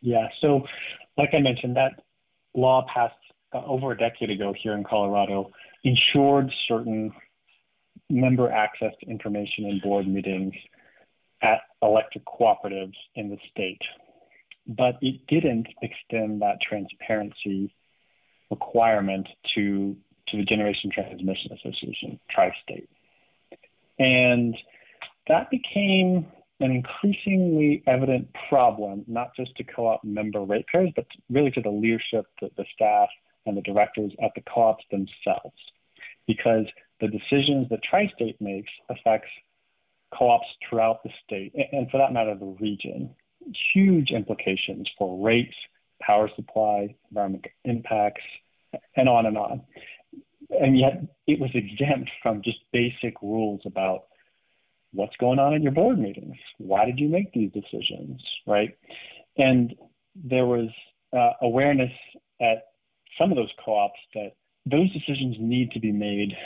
Yeah, 0.00 0.28
so 0.40 0.66
like 1.18 1.34
I 1.34 1.40
mentioned, 1.40 1.76
that 1.76 2.00
law 2.54 2.86
passed 2.92 3.14
over 3.52 3.92
a 3.92 3.98
decade 3.98 4.30
ago 4.30 4.54
here 4.58 4.72
in 4.72 4.84
Colorado 4.84 5.50
ensured 5.84 6.52
certain 6.68 7.12
member 8.08 8.50
access 8.50 8.92
to 9.00 9.06
information 9.06 9.66
in 9.66 9.80
board 9.80 10.06
meetings 10.06 10.54
at 11.40 11.62
electric 11.82 12.24
cooperatives 12.24 12.96
in 13.14 13.30
the 13.30 13.38
state. 13.50 13.82
But 14.66 14.98
it 15.02 15.26
didn't 15.26 15.68
extend 15.82 16.42
that 16.42 16.60
transparency 16.60 17.74
requirement 18.50 19.28
to, 19.54 19.96
to 20.26 20.36
the 20.36 20.44
Generation 20.44 20.90
Transmission 20.90 21.52
Association, 21.52 22.20
Tri 22.30 22.54
State. 22.62 22.88
And 23.98 24.56
that 25.26 25.50
became 25.50 26.26
an 26.60 26.70
increasingly 26.70 27.82
evident 27.86 28.28
problem, 28.48 29.04
not 29.08 29.34
just 29.34 29.56
to 29.56 29.64
co 29.64 29.86
op 29.86 30.04
member 30.04 30.40
ratepayers, 30.40 30.90
but 30.94 31.06
really 31.28 31.50
to 31.50 31.60
the 31.60 31.70
leadership, 31.70 32.26
the, 32.40 32.50
the 32.56 32.64
staff, 32.72 33.08
and 33.46 33.56
the 33.56 33.62
directors 33.62 34.12
at 34.22 34.32
the 34.34 34.42
co 34.42 34.62
ops 34.62 34.84
themselves. 34.90 35.56
Because 36.26 36.66
the 37.00 37.08
decisions 37.08 37.68
that 37.70 37.82
Tri 37.82 38.10
State 38.14 38.40
makes 38.40 38.70
affects 38.88 39.30
co 40.16 40.28
ops 40.28 40.46
throughout 40.68 41.02
the 41.02 41.10
state, 41.24 41.52
and 41.72 41.90
for 41.90 41.98
that 41.98 42.12
matter, 42.12 42.34
the 42.34 42.56
region. 42.60 43.14
Huge 43.74 44.12
implications 44.12 44.88
for 44.96 45.24
rates, 45.24 45.54
power 46.00 46.30
supply, 46.36 46.94
environmental 47.10 47.50
impacts, 47.64 48.22
and 48.96 49.08
on 49.08 49.26
and 49.26 49.36
on. 49.36 49.62
And 50.50 50.78
yet 50.78 51.02
it 51.26 51.40
was 51.40 51.50
exempt 51.54 52.10
from 52.22 52.42
just 52.42 52.58
basic 52.72 53.20
rules 53.20 53.62
about 53.64 54.04
what's 54.92 55.16
going 55.16 55.38
on 55.38 55.54
in 55.54 55.62
your 55.62 55.72
board 55.72 55.98
meetings? 55.98 56.36
Why 56.58 56.84
did 56.84 56.98
you 56.98 57.08
make 57.08 57.32
these 57.32 57.50
decisions, 57.52 58.22
right? 58.46 58.76
And 59.36 59.74
there 60.14 60.46
was 60.46 60.68
uh, 61.12 61.32
awareness 61.40 61.92
at 62.40 62.71
some 63.18 63.30
of 63.30 63.36
those 63.36 63.52
co-ops 63.64 64.00
that 64.14 64.32
those 64.66 64.92
decisions 64.92 65.36
need 65.38 65.72
to 65.72 65.80
be 65.80 65.92
made 65.92 66.36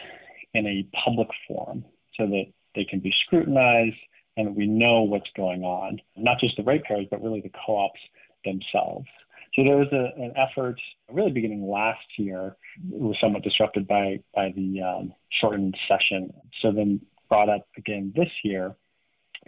in 0.55 0.67
a 0.67 0.87
public 0.93 1.29
forum 1.47 1.85
so 2.17 2.27
that 2.27 2.47
they 2.75 2.85
can 2.85 3.01
be 3.01 3.13
scrutinized 3.13 3.97
and 4.37 4.55
we 4.55 4.67
know 4.67 5.03
what's 5.03 5.31
going 5.31 5.63
on, 5.65 6.01
not 6.17 6.39
just 6.39 6.57
the 6.57 6.63
ratepayers, 6.63 7.07
but 7.11 7.23
really 7.23 7.41
the 7.41 7.51
co-ops 7.67 8.01
themselves. 8.45 9.09
So 9.55 9.65
there 9.65 9.79
was 9.79 9.89
a, 9.93 10.13
an 10.21 10.33
effort 10.37 10.81
really 11.11 11.33
beginning 11.33 11.67
last 11.67 12.19
year. 12.19 12.57
It 12.93 13.01
was 13.01 13.19
somewhat 13.19 13.43
disrupted 13.43 13.87
by, 13.87 14.21
by 14.35 14.53
the 14.55 14.83
um, 14.83 15.15
shortened 15.31 15.79
session. 15.89 16.33
So 16.61 16.73
then 16.73 17.01
brought 17.29 17.49
up 17.49 17.67
again 17.77 18.13
this 18.15 18.31
year 18.45 18.77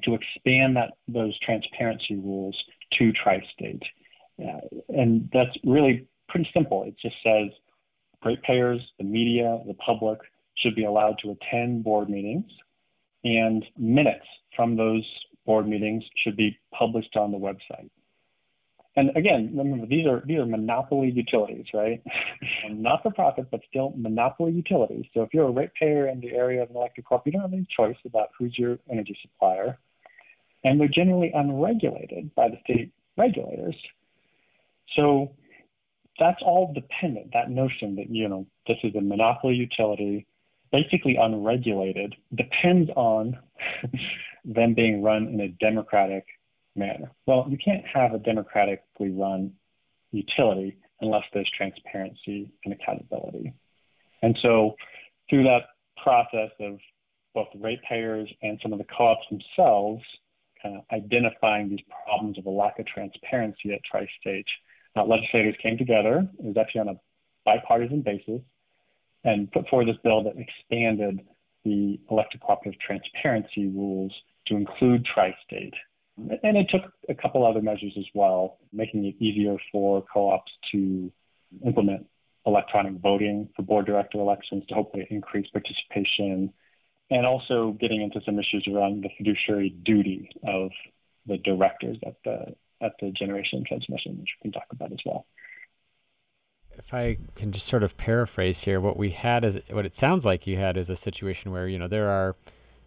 to 0.03 0.15
expand 0.15 0.77
that 0.77 0.95
those 1.07 1.39
transparency 1.39 2.17
rules 2.17 2.65
to 2.93 3.13
tri-state. 3.13 3.85
Uh, 4.41 4.61
and 4.89 5.29
that's 5.33 5.57
really 5.65 6.07
pretty 6.29 6.51
simple. 6.55 6.85
It 6.85 6.97
just 7.01 7.17
says 7.23 7.51
ratepayers, 8.25 8.81
the 8.99 9.05
media, 9.05 9.61
the 9.67 9.75
public 9.75 10.21
should 10.55 10.75
be 10.75 10.85
allowed 10.85 11.19
to 11.23 11.31
attend 11.31 11.85
board 11.85 12.09
meetings, 12.09 12.51
and 13.25 13.65
minutes 13.77 14.27
from 14.57 14.77
those 14.77 15.05
board 15.47 15.69
meetings 15.69 16.05
should 16.23 16.37
be 16.37 16.59
published 16.73 17.17
on 17.17 17.33
the 17.33 17.39
website. 17.39 17.91
And 18.97 19.17
again, 19.17 19.53
remember 19.55 19.87
these 19.87 20.07
are 20.07 20.25
these 20.27 20.39
are 20.39 20.47
monopoly 20.47 21.11
utilities, 21.11 21.67
right? 21.73 22.03
Not 22.69 23.05
for 23.05 23.13
profit, 23.13 23.47
but 23.49 23.61
still 23.69 23.93
monopoly 23.97 24.53
utilities. 24.53 25.05
So 25.15 25.23
if 25.23 25.33
you're 25.33 25.47
a 25.47 25.53
ratepayer 25.53 26.09
in 26.09 26.21
the 26.21 26.33
area 26.33 26.63
of 26.65 26.71
an 26.71 26.77
electric 26.77 27.07
co 27.07 27.23
you 27.25 27.31
don't 27.31 27.43
have 27.43 27.53
any 27.53 27.67
choice 27.71 27.97
about 28.05 28.31
who's 28.37 28.59
your 28.59 28.79
energy 28.91 29.17
supplier. 29.23 29.79
And 30.65 30.81
they're 30.81 30.89
generally 30.89 31.31
unregulated 31.33 32.35
by 32.35 32.49
the 32.49 32.59
state 32.65 32.91
regulators. 33.17 33.77
So 34.97 35.31
that's 36.19 36.43
all 36.43 36.73
dependent, 36.73 37.33
that 37.33 37.51
notion 37.51 37.97
that, 37.97 38.11
you 38.11 38.29
know, 38.29 38.47
this 38.67 38.79
is 38.83 38.95
a 38.95 39.01
monopoly 39.01 39.55
utility, 39.55 40.27
basically 40.73 41.17
unregulated, 41.17 42.17
depends 42.35 42.91
on 42.97 43.39
them 44.45 44.75
being 44.75 45.03
run 45.03 45.29
in 45.29 45.41
a 45.41 45.49
democratic 45.49 46.27
manner. 46.75 47.11
Well, 47.27 47.47
you 47.49 47.59
can't 47.59 47.87
have 47.87 48.15
a 48.15 48.19
democratically 48.19 49.11
run 49.11 49.53
utility 50.13 50.79
unless 51.01 51.25
there's 51.33 51.51
transparency 51.51 52.51
and 52.65 52.75
accountability. 52.75 53.55
And 54.23 54.37
so, 54.37 54.77
through 55.31 55.45
that 55.45 55.67
process 56.03 56.51
of 56.61 56.79
both 57.35 57.49
ratepayers 57.55 58.33
and 58.43 58.59
some 58.63 58.73
of 58.73 58.79
the 58.79 58.85
co-ops 58.85 59.27
themselves 59.31 60.03
kind 60.63 60.77
of 60.77 60.83
identifying 60.91 61.69
these 61.69 61.85
problems 62.05 62.39
of 62.39 62.47
a 62.47 62.51
lack 62.51 62.79
of 62.79 62.87
transparency 62.87 63.73
at 63.73 63.85
tri-state, 63.85 64.49
uh, 64.97 65.05
legislators 65.05 65.57
came 65.63 65.79
together. 65.79 66.29
It 66.39 66.45
was 66.45 66.57
actually 66.57 66.83
on 66.83 66.89
a 66.89 67.01
bipartisan 67.45 68.03
basis 68.03 68.41
and 69.25 69.51
put 69.51 69.69
forward 69.69 69.89
this 69.89 69.97
bill 70.03 70.25
that 70.25 70.37
expanded 70.37 71.21
the 71.65 72.01
electric 72.11 72.43
cooperative 72.43 72.81
transparency 72.81 73.67
rules 73.67 74.13
to 74.47 74.57
include 74.57 75.05
tri-state 75.05 75.75
and 76.43 76.57
it 76.57 76.69
took 76.69 76.93
a 77.09 77.15
couple 77.15 77.47
other 77.47 77.63
measures 77.63 77.95
as 77.97 78.07
well, 78.15 78.59
making 78.73 79.05
it 79.05 79.15
easier 79.21 79.57
for 79.71 80.03
co-ops 80.03 80.53
to 80.73 81.13
implement 81.65 82.07
electronic 82.47 82.95
voting 82.95 83.49
for 83.55 83.63
board 83.63 83.87
director 83.87 84.19
elections 84.19 84.65
to 84.67 84.75
hopefully 84.75 85.07
increase 85.11 85.49
participation, 85.51 86.53
and 87.11 87.27
also 87.27 87.73
getting 87.73 88.03
into 88.03 88.21
some 88.23 88.39
issues 88.39 88.67
around 88.67 89.03
the 89.03 89.11
fiduciary 89.17 89.71
duty 89.71 90.31
of 90.47 90.71
the 91.27 91.39
directors 91.39 91.99
at 92.05 92.17
the 92.25 92.55
at 92.81 92.95
the 93.01 93.11
generation 93.11 93.59
and 93.59 93.67
transmission, 93.67 94.19
which 94.21 94.37
we 94.39 94.51
can 94.51 94.53
talk 94.53 94.73
about 94.73 94.93
as 94.93 95.01
well. 95.05 95.27
If 96.77 96.95
I 96.95 97.19
can 97.35 97.51
just 97.51 97.67
sort 97.67 97.83
of 97.83 97.97
paraphrase 97.97 98.61
here, 98.61 98.81
what 98.81 98.97
we 98.97 99.11
had 99.11 99.45
is 99.45 99.59
what 99.71 99.85
it 99.85 99.97
sounds 99.97 100.25
like 100.25 100.47
you 100.47 100.57
had 100.57 100.77
is 100.77 100.91
a 100.91 100.97
situation 100.97 101.51
where 101.51 101.67
you 101.67 101.79
know 101.79 101.89
there 101.89 102.09
are 102.09 102.37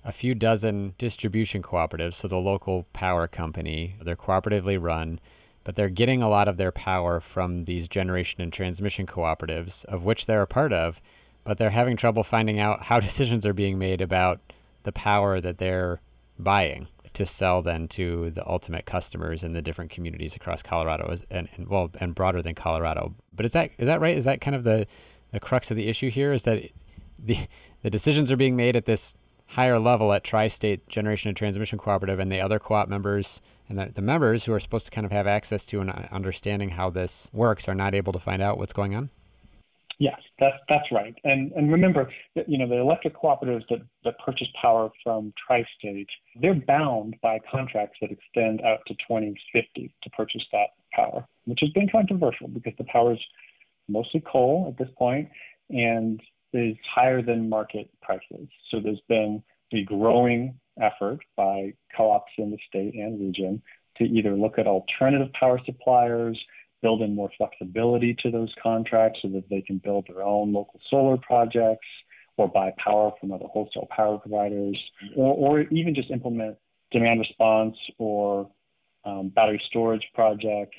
a 0.04 0.12
few 0.12 0.34
dozen 0.34 0.94
distribution 0.98 1.62
cooperatives, 1.62 2.16
so 2.16 2.28
the 2.28 2.38
local 2.38 2.86
power 2.94 3.28
company. 3.28 3.96
They're 4.02 4.16
cooperatively 4.16 4.82
run, 4.82 5.20
but 5.64 5.76
they're 5.76 5.90
getting 5.90 6.24
a 6.24 6.30
lot 6.30 6.48
of 6.48 6.58
their 6.58 6.72
power 6.72 7.20
from 7.20 7.66
these 7.66 7.88
generation 7.88 8.42
and 8.42 8.52
transmission 8.52 9.06
cooperatives, 9.06 9.86
of 9.86 10.06
which 10.06 10.26
they're 10.26 10.42
a 10.42 10.48
part 10.48 10.74
of, 10.74 11.02
but 11.44 11.58
they're 11.58 11.70
having 11.70 11.98
trouble 11.98 12.24
finding 12.24 12.60
out 12.60 12.82
how 12.82 13.00
decisions 13.08 13.46
are 13.46 13.54
being 13.54 13.78
made 13.78 14.02
about 14.02 14.40
the 14.84 14.92
power 14.92 15.40
that 15.42 15.58
they're 15.58 16.00
buying 16.40 16.88
to 17.14 17.26
sell 17.26 17.62
then 17.62 17.88
to 17.90 18.30
the 18.32 18.48
ultimate 18.48 18.86
customers 18.86 19.44
in 19.44 19.54
the 19.54 19.62
different 19.62 19.92
communities 19.92 20.36
across 20.36 20.64
Colorado 20.64 21.16
and, 21.30 21.50
and 21.56 21.68
well 21.68 21.90
and 22.00 22.16
broader 22.16 22.42
than 22.42 22.56
Colorado. 22.56 23.14
But 23.34 23.46
is 23.46 23.52
that 23.54 23.72
is 23.78 23.88
that 23.88 24.02
right? 24.02 24.18
Is 24.18 24.26
that 24.26 24.42
kind 24.42 24.56
of 24.56 24.64
the 24.64 24.88
the 25.32 25.40
crux 25.40 25.72
of 25.72 25.78
the 25.78 25.88
issue 25.88 26.10
here? 26.10 26.34
Is 26.34 26.44
that 26.44 26.64
the 27.20 27.38
the 27.84 27.90
decisions 27.90 28.32
are 28.32 28.38
being 28.38 28.56
made 28.56 28.76
at 28.76 28.86
this 28.86 29.14
higher 29.52 29.80
level 29.80 30.14
at 30.14 30.24
Tri-State 30.24 30.88
Generation 30.88 31.28
and 31.28 31.36
Transmission 31.36 31.78
Cooperative 31.78 32.20
and 32.20 32.32
the 32.32 32.40
other 32.40 32.58
co-op 32.58 32.88
members 32.88 33.42
and 33.68 33.78
the, 33.78 33.92
the 33.94 34.02
members 34.02 34.46
who 34.46 34.54
are 34.54 34.62
supposed 34.62 34.86
to 34.86 34.92
kind 34.92 35.04
of 35.04 35.12
have 35.12 35.28
access 35.28 35.66
to 35.66 35.82
and 35.82 35.90
uh, 35.90 36.04
understanding 36.12 36.70
how 36.70 36.90
this 36.90 37.30
works 37.34 37.68
are 37.68 37.76
not 37.76 37.94
able 37.94 38.14
to 38.14 38.20
find 38.20 38.42
out 38.42 38.58
what's 38.58 38.72
going 38.72 38.96
on? 38.96 39.10
Yes, 40.02 40.20
that's 40.40 40.58
that's 40.68 40.92
right. 40.92 41.14
And 41.24 41.52
and 41.52 41.72
remember, 41.72 42.10
that, 42.34 42.50
you 42.50 42.58
know, 42.58 42.68
the 42.68 42.80
electric 42.80 43.16
cooperatives 43.16 43.68
that, 43.70 43.82
that 44.04 44.18
purchase 44.18 44.48
power 44.60 44.90
from 45.04 45.32
Tri-State, 45.38 46.10
they're 46.42 46.56
bound 46.56 47.18
by 47.22 47.38
contracts 47.38 48.00
that 48.02 48.10
extend 48.10 48.64
out 48.64 48.80
to 48.88 48.96
2050 48.96 49.94
to 50.02 50.10
purchase 50.10 50.48
that 50.54 50.70
power, 50.92 51.24
which 51.46 51.60
has 51.60 51.70
been 51.70 51.88
controversial 51.88 52.48
because 52.48 52.74
the 52.80 52.84
power 52.86 53.14
is 53.14 53.20
mostly 53.88 54.22
coal 54.22 54.66
at 54.70 54.78
this 54.80 54.92
point, 54.98 55.30
and 55.70 56.20
is 56.52 56.76
higher 56.84 57.22
than 57.22 57.48
market 57.48 57.88
prices. 58.02 58.48
So 58.70 58.80
there's 58.80 59.04
been 59.08 59.44
a 59.72 59.84
growing 59.84 60.60
effort 60.82 61.20
by 61.38 61.74
co-ops 61.96 62.32
in 62.40 62.50
the 62.50 62.58
state 62.68 62.96
and 62.96 63.22
region 63.22 63.62
to 63.98 64.06
either 64.06 64.34
look 64.34 64.58
at 64.58 64.66
alternative 64.66 65.32
power 65.34 65.60
suppliers, 65.64 66.44
build 66.82 67.02
in 67.02 67.16
more 67.16 67.30
flexibility 67.38 68.14
to 68.16 68.32
those 68.32 68.54
contracts 68.62 69.22
so 69.22 69.28
that 69.30 69.50
they 69.50 69.62
can 69.62 69.78
build 69.78 70.08
their 70.08 70.24
own 70.24 70.52
local 70.52 70.80
solar 70.90 71.18
projects 71.18 71.88
or 72.38 72.48
buy 72.48 72.74
power 72.78 73.12
from 73.20 73.32
other 73.32 73.46
wholesale 73.46 73.88
power 73.92 74.18
providers, 74.18 74.80
or, 75.16 75.34
or 75.34 75.62
even 75.62 75.94
just 75.94 76.10
implement 76.10 76.58
demand 76.92 77.20
response 77.20 77.78
or 77.98 78.50
um, 79.06 79.30
battery 79.30 79.62
storage 79.64 80.08
projects 80.14 80.78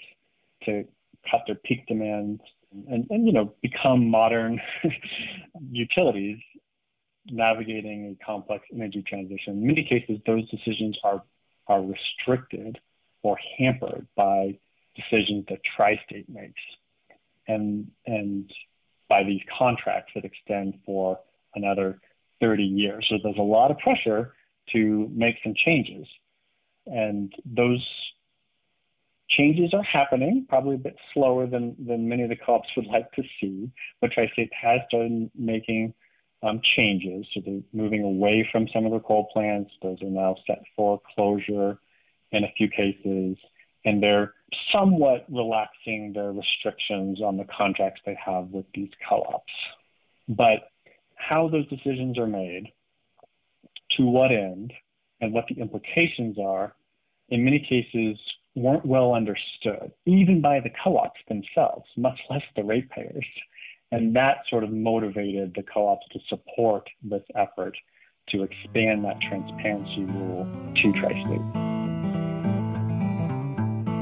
to 0.65 0.85
cut 1.31 1.43
their 1.47 1.57
peak 1.57 1.87
demands 1.87 2.41
and, 2.89 3.07
and 3.11 3.27
you 3.27 3.33
know 3.33 3.55
become 3.63 4.09
modern 4.09 4.61
utilities 5.71 6.39
navigating 7.31 8.17
a 8.21 8.25
complex 8.25 8.67
energy 8.75 9.03
transition. 9.03 9.59
In 9.59 9.67
many 9.67 9.85
cases, 9.85 10.19
those 10.27 10.49
decisions 10.51 10.99
are 11.05 11.23
are 11.69 11.83
restricted 11.83 12.81
or 13.23 13.39
hampered 13.59 14.07
by 14.17 14.59
decisions 14.95 15.47
that 15.49 15.61
Tri-State 15.65 16.29
makes, 16.29 16.61
and 17.47 17.91
and 18.07 18.53
by 19.09 19.25
these 19.25 19.43
contracts 19.59 20.13
that 20.15 20.25
extend 20.25 20.79
for 20.87 21.21
another 21.55 22.01
30 22.41 22.65
years. 22.65 23.07
So 23.09 23.19
there's 23.23 23.37
a 23.37 23.43
lot 23.43 23.71
of 23.71 23.79
pressure 23.79 24.35
to 24.71 25.11
make 25.15 25.37
some 25.43 25.55
changes. 25.55 26.07
And 26.87 27.33
those 27.45 27.87
changes 29.29 29.75
are 29.75 29.83
happening, 29.83 30.47
probably 30.49 30.75
a 30.75 30.79
bit 30.79 30.97
slower 31.15 31.47
than, 31.47 31.77
than 31.79 32.09
many 32.09 32.23
of 32.23 32.29
the 32.29 32.37
co-ops 32.37 32.69
would 32.77 32.87
like 32.87 33.13
to 33.13 33.23
see, 33.41 33.71
but 34.01 34.13
Tri-State 34.13 34.53
has 34.53 34.81
started 34.89 35.31
making 35.35 35.95
um, 36.43 36.61
changes. 36.63 37.27
So 37.33 37.41
they're 37.45 37.61
moving 37.73 38.03
away 38.03 38.49
from 38.51 38.67
some 38.69 38.85
of 38.85 38.91
their 38.91 39.01
coal 39.01 39.29
plants. 39.33 39.73
Those 39.81 40.03
are 40.03 40.11
now 40.11 40.37
set 40.47 40.63
for 40.75 41.01
closure 41.15 41.79
in 42.33 42.45
a 42.45 42.53
few 42.57 42.69
cases. 42.69 43.37
And 43.85 44.03
they're 44.03 44.35
somewhat 44.71 45.25
relaxing 45.31 46.13
their 46.13 46.33
restrictions 46.33 47.21
on 47.21 47.37
the 47.37 47.45
contracts 47.45 48.01
they 48.05 48.17
have 48.25 48.49
with 48.49 48.67
these 48.75 48.91
co-ops. 49.09 49.53
But 50.29 50.69
how 51.17 51.49
those 51.49 51.67
decisions 51.69 52.19
are 52.19 52.27
made, 52.27 52.73
to 53.91 54.05
what 54.05 54.33
end, 54.33 54.73
and 55.21 55.33
what 55.33 55.47
the 55.47 55.55
implications 55.61 56.39
are, 56.39 56.75
in 57.29 57.45
many 57.45 57.61
cases 57.61 58.19
weren't 58.55 58.85
well 58.85 59.15
understood, 59.15 59.93
even 60.05 60.41
by 60.41 60.61
the 60.61 60.71
co-ops 60.71 61.21
themselves, 61.29 61.87
much 61.97 62.21
less 62.29 62.43
the 62.57 62.65
ratepayers. 62.65 63.27
And 63.91 64.17
that 64.17 64.39
sort 64.49 64.65
of 64.65 64.73
motivated 64.73 65.55
the 65.55 65.63
co-ops 65.63 66.07
to 66.13 66.21
support 66.29 66.89
this 67.03 67.23
effort 67.35 67.77
to 68.29 68.43
expand 68.43 69.05
that 69.05 69.21
transparency 69.21 70.05
rule 70.05 70.49
to 70.77 70.93
Tri-State. 70.93 71.72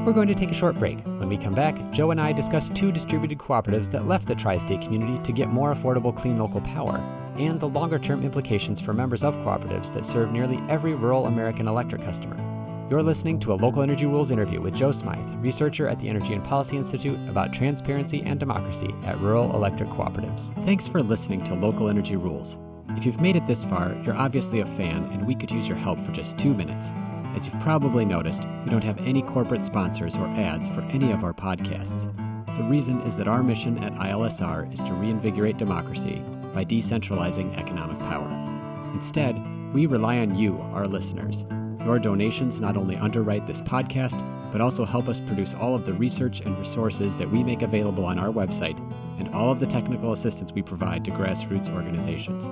We're 0.03 0.13
going 0.13 0.29
to 0.29 0.35
take 0.35 0.49
a 0.49 0.55
short 0.55 0.79
break. 0.79 0.99
When 1.05 1.29
we 1.29 1.37
come 1.37 1.53
back, 1.53 1.75
Joe 1.91 2.09
and 2.09 2.19
I 2.19 2.31
discuss 2.31 2.69
two 2.69 2.91
distributed 2.91 3.37
cooperatives 3.37 3.91
that 3.91 4.07
left 4.07 4.27
the 4.27 4.33
tri 4.33 4.57
state 4.57 4.81
community 4.81 5.21
to 5.23 5.31
get 5.31 5.49
more 5.49 5.75
affordable 5.75 6.15
clean 6.15 6.39
local 6.39 6.59
power, 6.61 6.97
and 7.37 7.59
the 7.59 7.69
longer 7.69 7.99
term 7.99 8.23
implications 8.23 8.81
for 8.81 8.93
members 8.93 9.23
of 9.23 9.35
cooperatives 9.35 9.93
that 9.93 10.07
serve 10.07 10.31
nearly 10.31 10.57
every 10.69 10.95
rural 10.95 11.27
American 11.27 11.67
electric 11.67 12.01
customer. 12.01 12.35
You're 12.89 13.03
listening 13.03 13.39
to 13.41 13.53
a 13.53 13.61
Local 13.61 13.83
Energy 13.83 14.07
Rules 14.07 14.31
interview 14.31 14.59
with 14.59 14.73
Joe 14.73 14.91
Smyth, 14.91 15.35
researcher 15.35 15.87
at 15.87 15.99
the 15.99 16.09
Energy 16.09 16.33
and 16.33 16.43
Policy 16.43 16.77
Institute 16.77 17.19
about 17.29 17.53
transparency 17.53 18.23
and 18.23 18.39
democracy 18.39 18.95
at 19.05 19.19
rural 19.19 19.55
electric 19.55 19.89
cooperatives. 19.89 20.51
Thanks 20.65 20.87
for 20.87 21.03
listening 21.03 21.43
to 21.43 21.53
Local 21.53 21.89
Energy 21.89 22.15
Rules. 22.15 22.57
If 22.97 23.05
you've 23.05 23.21
made 23.21 23.35
it 23.35 23.45
this 23.45 23.63
far, 23.63 23.95
you're 24.03 24.15
obviously 24.15 24.61
a 24.61 24.65
fan, 24.65 25.03
and 25.11 25.27
we 25.27 25.35
could 25.35 25.51
use 25.51 25.67
your 25.67 25.77
help 25.77 25.99
for 25.99 26.11
just 26.11 26.39
two 26.39 26.55
minutes. 26.55 26.91
As 27.35 27.45
you've 27.45 27.61
probably 27.61 28.03
noticed, 28.03 28.45
we 28.65 28.71
don't 28.71 28.83
have 28.83 28.99
any 28.99 29.21
corporate 29.21 29.63
sponsors 29.63 30.17
or 30.17 30.27
ads 30.27 30.69
for 30.69 30.81
any 30.81 31.11
of 31.11 31.23
our 31.23 31.33
podcasts. 31.33 32.13
The 32.57 32.63
reason 32.63 32.99
is 33.01 33.15
that 33.17 33.27
our 33.27 33.41
mission 33.41 33.81
at 33.83 33.93
ILSR 33.93 34.71
is 34.73 34.83
to 34.83 34.93
reinvigorate 34.93 35.57
democracy 35.57 36.21
by 36.53 36.65
decentralizing 36.65 37.57
economic 37.57 37.97
power. 37.99 38.27
Instead, 38.93 39.35
we 39.73 39.85
rely 39.85 40.17
on 40.19 40.35
you, 40.35 40.59
our 40.73 40.85
listeners, 40.85 41.45
your 41.85 41.99
donations 41.99 42.59
not 42.59 42.75
only 42.75 42.97
underwrite 42.97 43.47
this 43.47 43.61
podcast, 43.61 44.21
but 44.51 44.59
also 44.59 44.83
help 44.83 45.07
us 45.07 45.21
produce 45.21 45.53
all 45.53 45.73
of 45.73 45.85
the 45.85 45.93
research 45.93 46.41
and 46.41 46.57
resources 46.57 47.15
that 47.17 47.31
we 47.31 47.43
make 47.43 47.61
available 47.61 48.05
on 48.05 48.19
our 48.19 48.31
website 48.31 48.77
and 49.17 49.33
all 49.33 49.51
of 49.51 49.61
the 49.61 49.65
technical 49.65 50.11
assistance 50.11 50.51
we 50.51 50.61
provide 50.61 51.05
to 51.05 51.11
grassroots 51.11 51.73
organizations. 51.73 52.51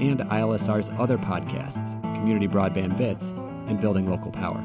and 0.00 0.20
ILSR's 0.20 0.90
other 0.98 1.18
podcasts, 1.18 2.00
Community 2.16 2.48
Broadband 2.48 2.96
Bits 2.96 3.30
and 3.66 3.80
Building 3.80 4.08
Local 4.08 4.30
Power. 4.30 4.62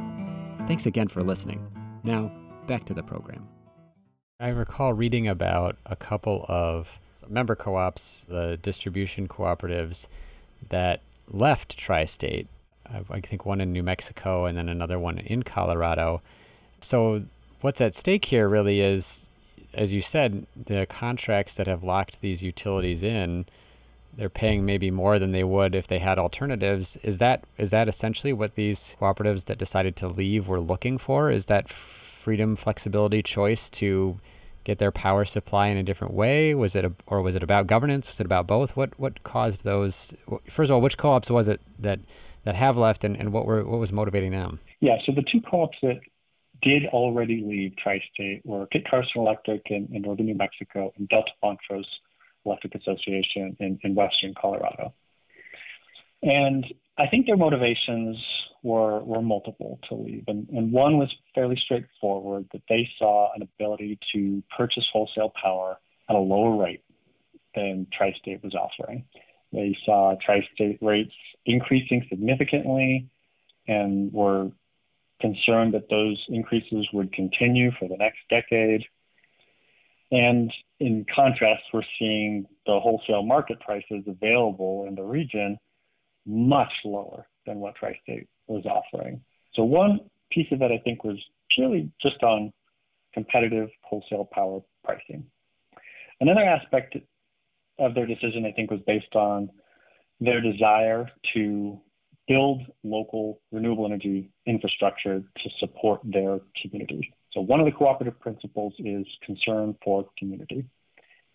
Thanks 0.68 0.86
again 0.86 1.08
for 1.08 1.22
listening. 1.22 1.66
Now, 2.04 2.32
back 2.68 2.86
to 2.86 2.94
the 2.94 3.04
program. 3.04 3.48
I 4.40 4.50
recall 4.50 4.94
reading 4.94 5.28
about 5.28 5.78
a 5.86 5.96
couple 5.96 6.46
of 6.48 6.90
member 7.28 7.56
co 7.56 7.76
ops, 7.76 8.26
the 8.28 8.58
distribution 8.62 9.28
cooperatives, 9.28 10.08
that 10.70 11.02
left 11.30 11.78
Tri 11.78 12.06
State 12.06 12.48
uh, 12.94 13.02
I 13.10 13.22
think 13.22 13.46
one 13.46 13.62
in 13.62 13.72
New 13.72 13.84
Mexico 13.84 14.46
and 14.46 14.58
then 14.58 14.70
another 14.70 15.00
one 15.00 15.20
in 15.20 15.44
Colorado. 15.44 16.22
So 16.82 17.24
what's 17.62 17.82
at 17.82 17.96
stake 17.96 18.26
here 18.26 18.48
really 18.48 18.82
is, 18.82 19.28
as 19.74 19.94
you 19.94 20.02
said, 20.02 20.46
the 20.66 20.86
contracts 20.86 21.56
that 21.56 21.68
have 21.68 21.84
locked 21.84 22.22
these 22.22 22.44
utilities 22.44 23.04
in, 23.04 23.46
they're 24.18 24.30
paying 24.30 24.66
maybe 24.66 24.92
more 24.92 25.20
than 25.20 25.32
they 25.32 25.44
would 25.44 25.76
if 25.76 25.88
they 25.88 26.00
had 26.00 26.18
alternatives. 26.20 26.98
Is 27.04 27.18
that 27.20 27.44
is 27.58 27.72
that 27.72 27.88
essentially 27.88 28.34
what 28.34 28.56
these 28.56 28.96
cooperatives 29.00 29.46
that 29.46 29.58
decided 29.58 29.96
to 29.98 30.08
leave 30.08 30.48
were 30.48 30.60
looking 30.60 30.98
for? 30.98 31.30
Is 31.30 31.46
that 31.48 31.70
freedom, 31.70 32.56
flexibility, 32.56 33.22
choice 33.22 33.70
to 33.72 34.18
get 34.64 34.80
their 34.80 34.92
power 34.92 35.26
supply 35.26 35.68
in 35.68 35.78
a 35.78 35.84
different 35.84 36.14
way? 36.14 36.56
Was 36.56 36.76
it 36.76 36.86
a, 36.86 36.92
or 37.08 37.22
was 37.22 37.36
it 37.36 37.44
about 37.44 37.68
governance? 37.68 38.08
Was 38.08 38.20
it 38.20 38.26
about 38.26 38.48
both? 38.48 38.76
What 38.76 38.98
what 39.00 39.24
caused 39.24 39.64
those? 39.64 40.14
First 40.50 40.70
of 40.70 40.76
all, 40.76 40.82
which 40.82 40.98
co-ops 40.98 41.30
was 41.30 41.48
it 41.48 41.62
that 41.80 42.00
that 42.44 42.56
have 42.56 42.78
left, 42.78 43.04
and, 43.04 43.18
and 43.18 43.34
what 43.34 43.46
were 43.46 43.64
what 43.64 43.80
was 43.80 43.92
motivating 43.92 44.32
them? 44.32 44.60
Yeah, 44.80 44.98
so 45.06 45.12
the 45.12 45.24
two 45.24 45.42
co-ops 45.42 45.78
that 45.82 46.00
did 46.62 46.86
already 46.88 47.44
leave 47.44 47.76
Tri-State 47.76 48.42
were 48.46 48.66
Kit 48.68 48.90
Carson 48.90 49.22
Electric 49.22 49.62
in, 49.70 49.88
in 49.92 50.04
northern 50.04 50.26
New 50.26 50.36
Mexico 50.36 50.94
and 50.98 51.08
Delta 51.10 51.32
Montrose 51.44 52.00
Electric 52.46 52.76
Association 52.76 53.58
in, 53.60 53.80
in 53.84 53.96
western 53.96 54.34
Colorado. 54.34 54.94
And 56.24 56.66
I 56.98 57.08
think 57.08 57.26
their 57.26 57.38
motivations 57.38 58.18
were, 58.64 59.00
were 59.00 59.22
multiple 59.22 59.80
to 59.90 59.96
leave. 59.96 60.24
And, 60.28 60.48
and 60.50 60.72
one 60.72 60.98
was 60.98 61.16
fairly 61.34 61.58
straightforward 61.58 62.48
that 62.54 62.64
they 62.70 62.90
saw 62.98 63.34
an 63.36 63.42
ability 63.42 64.00
to 64.14 64.42
purchase 64.56 64.88
wholesale 64.92 65.30
power 65.30 65.78
at 66.10 66.16
a 66.16 66.20
lower 66.20 66.56
rate 66.56 66.84
than 67.54 67.88
Tri 67.92 68.14
State 68.14 68.44
was 68.44 68.56
offering. 68.56 69.06
They 69.52 69.78
saw 69.86 70.16
tri 70.16 70.48
state 70.54 70.80
rates 70.82 71.14
increasing 71.46 72.06
significantly 72.10 73.10
and 73.68 74.12
were 74.12 74.52
concerned 75.22 75.74
that 75.74 75.90
those 75.90 76.26
increases 76.28 76.90
would 76.92 77.14
continue 77.14 77.72
for 77.72 77.88
the 77.88 77.98
next 77.98 78.20
decade. 78.30 78.86
And 80.12 80.54
in 80.80 81.06
contrast, 81.14 81.64
we're 81.74 81.84
seeing 81.98 82.46
the 82.66 82.80
wholesale 82.80 83.24
market 83.24 83.60
prices 83.60 84.04
available 84.08 84.86
in 84.88 84.96
the 84.96 85.04
region 85.04 85.58
much 86.26 86.74
lower 86.84 87.28
than 87.46 87.60
what 87.60 87.76
Tri 87.76 88.00
State 88.04 88.28
was 88.48 88.66
offering. 88.66 89.22
So, 89.54 89.64
one 89.64 90.00
piece 90.30 90.52
of 90.52 90.62
it 90.62 90.72
I 90.72 90.80
think 90.80 91.04
was 91.04 91.24
purely 91.50 91.92
just 92.02 92.22
on 92.24 92.52
competitive 93.14 93.70
wholesale 93.84 94.26
power 94.26 94.62
pricing. 94.84 95.26
Another 96.20 96.44
aspect 96.44 96.98
of 97.80 97.96
their 97.96 98.06
decision, 98.06 98.46
I 98.46 98.52
think, 98.52 98.72
was 98.72 98.82
based 98.82 99.16
on 99.16 99.50
their 100.20 100.42
desire 100.42 101.10
to 101.34 101.80
build 102.28 102.64
local 102.84 103.42
renewable 103.52 103.86
energy 103.86 104.32
infrastructure 104.46 105.24
to 105.38 105.50
support 105.58 106.02
their 106.04 106.40
community. 106.62 107.14
So, 107.36 107.42
one 107.42 107.60
of 107.60 107.66
the 107.66 107.72
cooperative 107.74 108.20
principles 108.20 108.74
is 108.80 109.06
concern 109.22 109.76
for 109.84 110.08
community. 110.18 110.66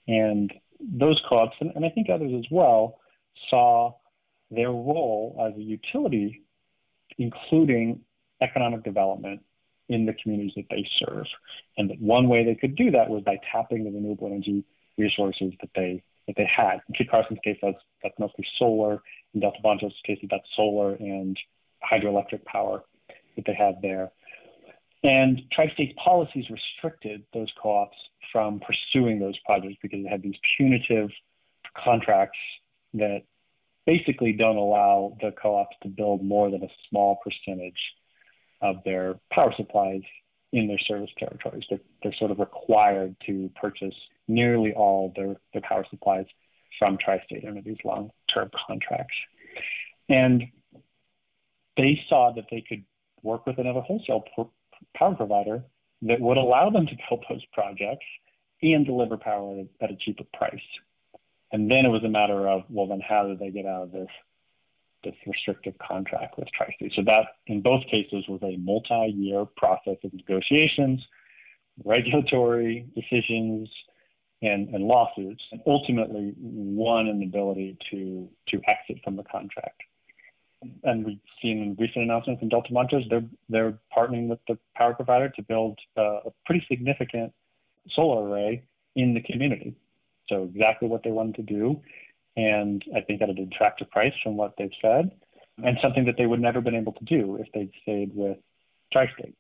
And 0.09 0.53
those 0.81 1.21
co 1.29 1.37
ops, 1.37 1.57
and, 1.61 1.73
and 1.77 1.85
I 1.85 1.91
think 1.91 2.09
others 2.09 2.33
as 2.35 2.51
well, 2.51 2.99
saw 3.49 3.95
their 4.51 4.71
role 4.71 5.37
as 5.47 5.57
a 5.57 5.63
utility, 5.63 6.43
including 7.19 8.01
economic 8.41 8.83
development 8.83 9.43
in 9.91 10.07
the 10.07 10.15
communities 10.15 10.55
that 10.57 10.67
they 10.71 10.89
serve. 10.97 11.27
And 11.77 11.91
that 11.91 12.01
one 12.01 12.29
way 12.29 12.45
they 12.45 12.55
could 12.55 12.77
do 12.77 12.93
that 12.93 13.11
was 13.11 13.23
by 13.23 13.39
tapping 13.53 13.85
the 13.85 13.91
renewable 13.91 14.29
energy 14.29 14.65
resources 14.97 15.53
that 15.61 15.71
they 15.75 16.03
that 16.27 16.37
they 16.37 16.51
had. 16.51 16.81
In 16.89 16.95
Kit 16.95 17.11
Carson's 17.11 17.41
case, 17.43 17.59
that's, 17.61 17.83
that's 18.03 18.19
mostly 18.19 18.47
solar. 18.57 19.03
In 19.35 19.41
Delta 19.41 19.59
Montrose's 19.65 20.01
case, 20.05 20.19
that's 20.31 20.47
solar 20.55 20.95
and 20.95 21.39
hydroelectric 21.85 22.45
power 22.45 22.85
that 23.37 23.45
they 23.47 23.55
had 23.55 23.83
there. 23.83 24.13
And 25.03 25.43
Tri-State 25.51 25.97
policies 25.97 26.51
restricted 26.51 27.25
those 27.33 27.53
co-ops 27.61 27.97
from 28.33 28.61
pursuing 28.61 29.19
those 29.19 29.39
projects 29.39 29.77
because 29.81 30.03
they 30.03 30.09
had 30.11 30.23
these 30.23 30.39
punitive 30.57 31.11
contracts 31.75 32.39
that 32.95 33.23
basically 33.87 34.33
don't 34.33 34.57
allow 34.57 35.17
the 35.21 35.33
co-ops 35.33 35.77
to 35.83 35.89
build 35.89 36.23
more 36.23 36.51
than 36.51 36.63
a 36.63 36.69
small 36.89 37.19
percentage 37.25 37.95
of 38.61 38.85
their 38.85 39.19
power 39.31 39.53
supplies 39.57 40.03
in 40.53 40.67
their 40.67 40.79
service 40.79 41.11
territories. 41.17 41.65
They're, 41.71 41.81
they're 42.03 42.13
sort 42.13 42.31
of 42.31 42.39
required 42.39 43.17
to 43.27 43.51
purchase 43.61 43.95
nearly 44.29 44.75
all 44.75 45.13
their, 45.17 45.37
their 45.53 45.63
power 45.63 45.87
supplies 45.89 46.27
from 46.79 46.99
Tri-State 46.99 47.45
under 47.47 47.63
these 47.63 47.79
long-term 47.85 48.51
contracts. 48.67 49.17
And 50.09 50.49
they 51.77 52.03
saw 52.09 52.33
that 52.33 52.47
they 52.51 52.61
could 52.61 52.85
work 53.23 53.47
with 53.47 53.59
another 53.59 53.81
wholesale 53.81 54.25
power 54.95 55.15
provider 55.15 55.63
that 56.03 56.21
would 56.21 56.37
allow 56.37 56.71
them 56.71 56.87
to 56.87 56.97
build 57.09 57.25
those 57.29 57.45
projects 57.53 58.07
and 58.63 58.87
deliver 58.87 59.17
power 59.17 59.65
at 59.81 59.91
a 59.91 59.97
cheaper 59.97 60.25
price. 60.35 60.61
And 61.53 61.71
then 61.71 61.85
it 61.85 61.89
was 61.89 62.05
a 62.05 62.09
matter 62.09 62.49
of, 62.49 62.65
well, 62.69 62.87
then 62.87 63.01
how 63.01 63.27
do 63.27 63.37
they 63.37 63.51
get 63.51 63.67
out 63.67 63.83
of 63.85 63.93
this 63.93 64.09
this 65.03 65.15
restrictive 65.27 65.79
contract 65.79 66.39
with 66.39 66.47
Tri-State? 66.53 66.93
So 66.95 67.03
that, 67.07 67.37
in 67.47 67.63
both 67.63 67.87
cases, 67.87 68.29
was 68.29 68.43
a 68.43 68.59
multi-year 68.59 69.47
process 69.57 69.97
of 70.05 70.13
negotiations, 70.13 71.07
regulatory 71.83 72.87
decisions, 72.95 73.71
and, 74.43 74.69
and 74.75 74.85
lawsuits, 74.85 75.43
and 75.53 75.63
ultimately 75.67 76.35
won 76.39 77.09
an 77.09 77.23
ability 77.23 77.79
to 77.91 78.29
to 78.49 78.61
exit 78.67 79.03
from 79.05 79.17
the 79.17 79.23
contract. 79.25 79.83
And 80.85 81.07
we've 81.07 81.19
seen 81.41 81.77
recent 81.79 82.05
announcements 82.05 82.43
in 82.43 82.49
Delta 82.51 82.73
Montrose, 82.73 83.07
they're 83.09 83.25
they're 83.49 83.79
partnering 83.97 84.29
with 84.29 84.41
the 84.47 84.59
power 84.77 84.95
provider 84.95 85.31
to 85.31 85.43
build 85.43 85.79
uh, 85.97 86.21
a 86.27 86.33
pretty 86.45 86.65
significant 86.69 87.33
solar 87.89 88.29
array 88.29 88.65
in 88.95 89.15
the 89.15 89.23
community. 89.23 89.75
So 90.29 90.45
exactly 90.45 90.87
what 90.89 91.03
they 91.03 91.11
wanted 91.11 91.37
to 91.37 91.43
do, 91.43 91.81
and 92.37 92.85
I 92.95 93.01
think 93.01 93.23
at 93.23 93.31
an 93.31 93.39
attractive 93.39 93.91
price 93.91 94.13
from 94.23 94.37
what 94.37 94.55
they've 94.59 94.71
said, 94.83 95.13
and 95.63 95.79
something 95.83 96.05
that 96.05 96.17
they 96.17 96.27
would 96.27 96.41
never 96.41 96.61
been 96.61 96.75
able 96.75 96.93
to 96.93 97.05
do 97.05 97.37
if 97.37 97.51
they'd 97.53 97.73
stayed 97.83 98.15
with 98.15 98.39
Tri-State. 98.93 99.35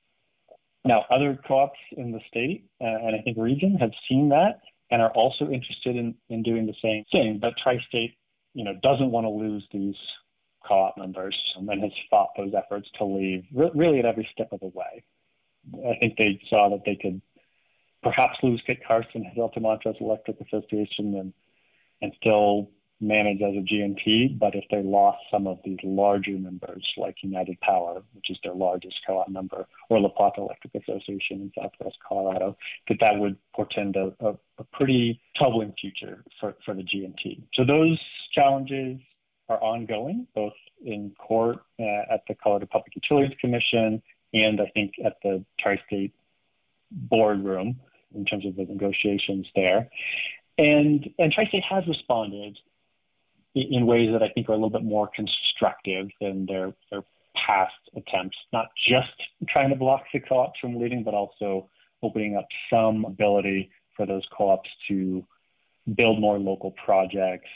Now, 0.84 1.04
other 1.10 1.38
co-ops 1.46 1.78
in 1.92 2.12
the 2.12 2.20
state 2.28 2.64
uh, 2.80 2.84
and 2.86 3.14
I 3.14 3.20
think 3.20 3.36
region 3.38 3.76
have 3.76 3.92
seen 4.08 4.30
that 4.30 4.60
and 4.90 5.02
are 5.02 5.10
also 5.10 5.50
interested 5.50 5.96
in, 5.96 6.14
in 6.28 6.42
doing 6.42 6.66
the 6.66 6.74
same 6.82 7.04
thing. 7.12 7.38
But 7.38 7.56
Tri-State, 7.56 8.16
you 8.54 8.64
know, 8.64 8.74
doesn't 8.74 9.10
want 9.10 9.24
to 9.24 9.30
lose 9.30 9.66
these 9.70 9.96
co-op 10.66 10.96
members 10.98 11.54
and 11.56 11.82
has 11.82 11.92
fought 12.08 12.30
those 12.36 12.54
efforts 12.54 12.90
to 12.98 13.04
leave 13.04 13.44
re- 13.52 13.70
really 13.74 13.98
at 13.98 14.04
every 14.04 14.28
step 14.32 14.52
of 14.52 14.60
the 14.60 14.66
way. 14.66 15.02
I 15.86 15.96
think 15.98 16.16
they 16.16 16.40
saw 16.48 16.70
that 16.70 16.84
they 16.84 16.96
could 16.96 17.20
perhaps 18.02 18.38
lose 18.42 18.62
Kit 18.66 18.84
Carson, 18.84 19.30
Delta 19.34 19.60
Montrose 19.60 19.96
Electric 20.00 20.40
Association, 20.40 21.14
and 21.14 21.32
and 22.02 22.12
still 22.16 22.70
manage 23.00 23.40
as 23.42 23.56
a 23.56 23.62
G&T. 23.62 24.36
But 24.38 24.54
if 24.54 24.64
they 24.70 24.82
lost 24.82 25.18
some 25.30 25.46
of 25.46 25.58
these 25.64 25.78
larger 25.82 26.32
members, 26.32 26.92
like 26.96 27.22
United 27.22 27.60
Power, 27.60 28.02
which 28.12 28.30
is 28.30 28.38
their 28.42 28.54
largest 28.54 29.00
co-op 29.06 29.28
member, 29.28 29.66
or 29.88 30.00
La 30.00 30.08
Plata 30.08 30.40
Electric 30.40 30.74
Association 30.74 31.40
in 31.40 31.52
Southwest 31.58 31.98
Colorado, 32.06 32.56
that 32.88 32.98
that 33.00 33.18
would 33.18 33.36
portend 33.54 33.96
a, 33.96 34.12
a, 34.20 34.34
a 34.58 34.64
pretty 34.72 35.20
troubling 35.34 35.74
future 35.80 36.24
for, 36.38 36.54
for 36.64 36.74
the 36.74 36.82
G&T. 36.82 37.42
So 37.54 37.64
those 37.64 37.98
challenges 38.32 39.00
are 39.50 39.62
ongoing, 39.62 40.26
both 40.34 40.54
in 40.82 41.10
court 41.18 41.58
uh, 41.78 41.84
at 42.10 42.22
the 42.28 42.34
Colorado 42.34 42.66
Public 42.66 42.94
Utilities 42.94 43.36
Commission 43.40 44.02
and 44.32 44.60
I 44.60 44.66
think 44.66 44.94
at 45.04 45.16
the 45.22 45.44
Tri-State 45.58 46.14
boardroom 46.90 47.80
in 48.14 48.24
terms 48.24 48.46
of 48.46 48.56
the 48.56 48.64
negotiations 48.64 49.48
there. 49.54 49.90
And, 50.56 51.12
and 51.18 51.32
Tri-State 51.32 51.64
has 51.64 51.86
responded 51.86 52.58
in 53.54 53.86
ways 53.86 54.12
that 54.12 54.22
I 54.22 54.28
think 54.28 54.48
are 54.48 54.52
a 54.52 54.56
little 54.56 54.70
bit 54.70 54.84
more 54.84 55.08
constructive 55.08 56.10
than 56.20 56.46
their, 56.46 56.72
their 56.90 57.02
past 57.34 57.74
attempts, 57.96 58.38
not 58.52 58.70
just 58.76 59.12
trying 59.48 59.70
to 59.70 59.76
block 59.76 60.04
the 60.12 60.20
co-ops 60.20 60.60
from 60.60 60.78
leaving, 60.78 61.02
but 61.02 61.14
also 61.14 61.68
opening 62.02 62.36
up 62.36 62.46
some 62.70 63.04
ability 63.04 63.70
for 63.96 64.06
those 64.06 64.22
co-ops 64.30 64.70
to 64.88 65.24
build 65.94 66.20
more 66.20 66.38
local 66.38 66.70
projects, 66.70 67.50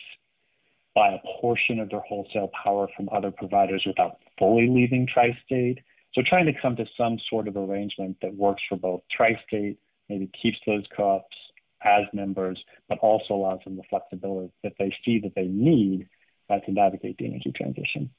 buy 0.94 1.08
a 1.08 1.40
portion 1.40 1.80
of 1.80 1.90
their 1.90 2.00
wholesale 2.00 2.50
power 2.62 2.88
from 2.96 3.08
other 3.12 3.30
providers 3.30 3.82
without 3.86 4.18
fully 4.38 4.68
leaving 4.68 5.06
Tri-State. 5.06 5.80
So 6.14 6.22
trying 6.22 6.46
to 6.46 6.52
come 6.60 6.76
to 6.76 6.86
some 6.96 7.18
sort 7.28 7.48
of 7.48 7.56
arrangement 7.56 8.18
that 8.22 8.34
works 8.34 8.62
for 8.68 8.76
both 8.76 9.02
Tri-State 9.10 9.78
maybe 10.08 10.30
keeps 10.40 10.58
those 10.66 10.84
co-ops 10.96 11.36
as 11.82 12.04
members, 12.12 12.62
but 12.88 12.98
also 12.98 13.34
allows 13.34 13.60
them 13.64 13.76
the 13.76 13.82
flexibility 13.90 14.52
that 14.62 14.74
they 14.78 14.94
see 15.04 15.18
that 15.20 15.34
they 15.34 15.46
need 15.46 16.08
uh, 16.48 16.58
to 16.60 16.72
navigate 16.72 17.18
the 17.18 17.26
energy 17.26 17.52
transition. 17.54 18.10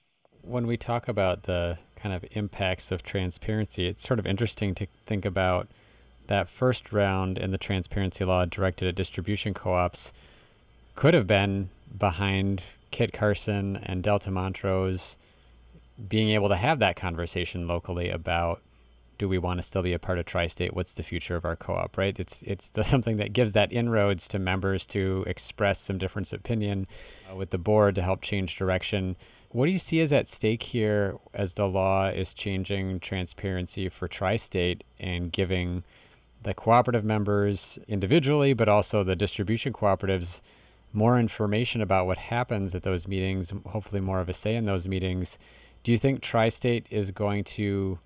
When 0.41 0.67
we 0.67 0.77
talk 0.77 1.07
about 1.07 1.43
the 1.43 1.77
kind 1.95 2.13
of 2.13 2.23
impacts 2.31 2.91
of 2.91 3.01
transparency, 3.01 3.87
it's 3.87 4.05
sort 4.05 4.19
of 4.19 4.27
interesting 4.27 4.75
to 4.75 4.87
think 5.05 5.25
about 5.25 5.67
that 6.27 6.49
first 6.49 6.91
round 6.91 7.37
in 7.37 7.51
the 7.51 7.57
transparency 7.57 8.25
law 8.25 8.45
directed 8.45 8.87
at 8.87 8.95
distribution 8.95 9.53
co-ops 9.53 10.11
could 10.95 11.13
have 11.13 11.27
been 11.27 11.69
behind 11.97 12.63
Kit 12.91 13.13
Carson 13.13 13.77
and 13.77 14.03
Delta 14.03 14.31
Montrose 14.31 15.17
being 16.09 16.29
able 16.31 16.49
to 16.49 16.55
have 16.55 16.79
that 16.79 16.95
conversation 16.95 17.67
locally 17.67 18.09
about 18.09 18.61
do 19.17 19.29
we 19.29 19.37
want 19.37 19.59
to 19.59 19.63
still 19.63 19.81
be 19.81 19.93
a 19.93 19.99
part 19.99 20.19
of 20.19 20.25
tri-state? 20.25 20.73
What's 20.73 20.93
the 20.93 21.03
future 21.03 21.35
of 21.37 21.45
our 21.45 21.55
co-op 21.55 21.97
right? 21.97 22.19
It's 22.19 22.41
it's 22.43 22.69
the, 22.69 22.83
something 22.93 23.17
that 23.17 23.33
gives 23.33 23.53
that 23.53 23.71
inroads 23.71 24.27
to 24.29 24.39
members 24.39 24.85
to 24.87 25.23
express 25.27 25.79
some 25.79 25.97
difference 25.97 26.33
opinion 26.33 26.87
uh, 27.31 27.35
with 27.35 27.49
the 27.49 27.57
board 27.57 27.95
to 27.95 28.01
help 28.01 28.21
change 28.21 28.57
direction. 28.57 29.15
What 29.51 29.67
do 29.67 29.71
you 29.71 29.79
see 29.79 30.01
as 30.01 30.11
at 30.11 30.27
stake 30.27 30.63
here 30.63 31.15
as 31.33 31.53
the 31.53 31.67
law 31.67 32.09
is 32.09 32.33
changing 32.33 32.99
transparency 32.99 33.87
for 33.87 34.09
tri-state 34.09 34.83
and 34.99 35.31
giving 35.31 35.83
the 36.43 36.53
cooperative 36.53 37.05
members 37.05 37.79
individually 37.87 38.53
but 38.53 38.67
also 38.67 39.03
the 39.03 39.15
distribution 39.15 39.71
cooperatives 39.71 40.41
more 40.95 41.19
information 41.19 41.81
about 41.81 42.07
what 42.07 42.17
happens 42.17 42.73
at 42.73 42.83
those 42.83 43.07
meetings 43.07 43.53
hopefully 43.67 44.01
more 44.01 44.19
of 44.19 44.29
a 44.29 44.33
say 44.33 44.55
in 44.55 44.65
those 44.65 44.87
meetings 44.87 45.37
do 45.83 45.91
you 45.91 45.97
think 45.99 46.21
tri-state 46.21 46.87
is 46.89 47.11
going 47.11 47.43
to 47.43 47.99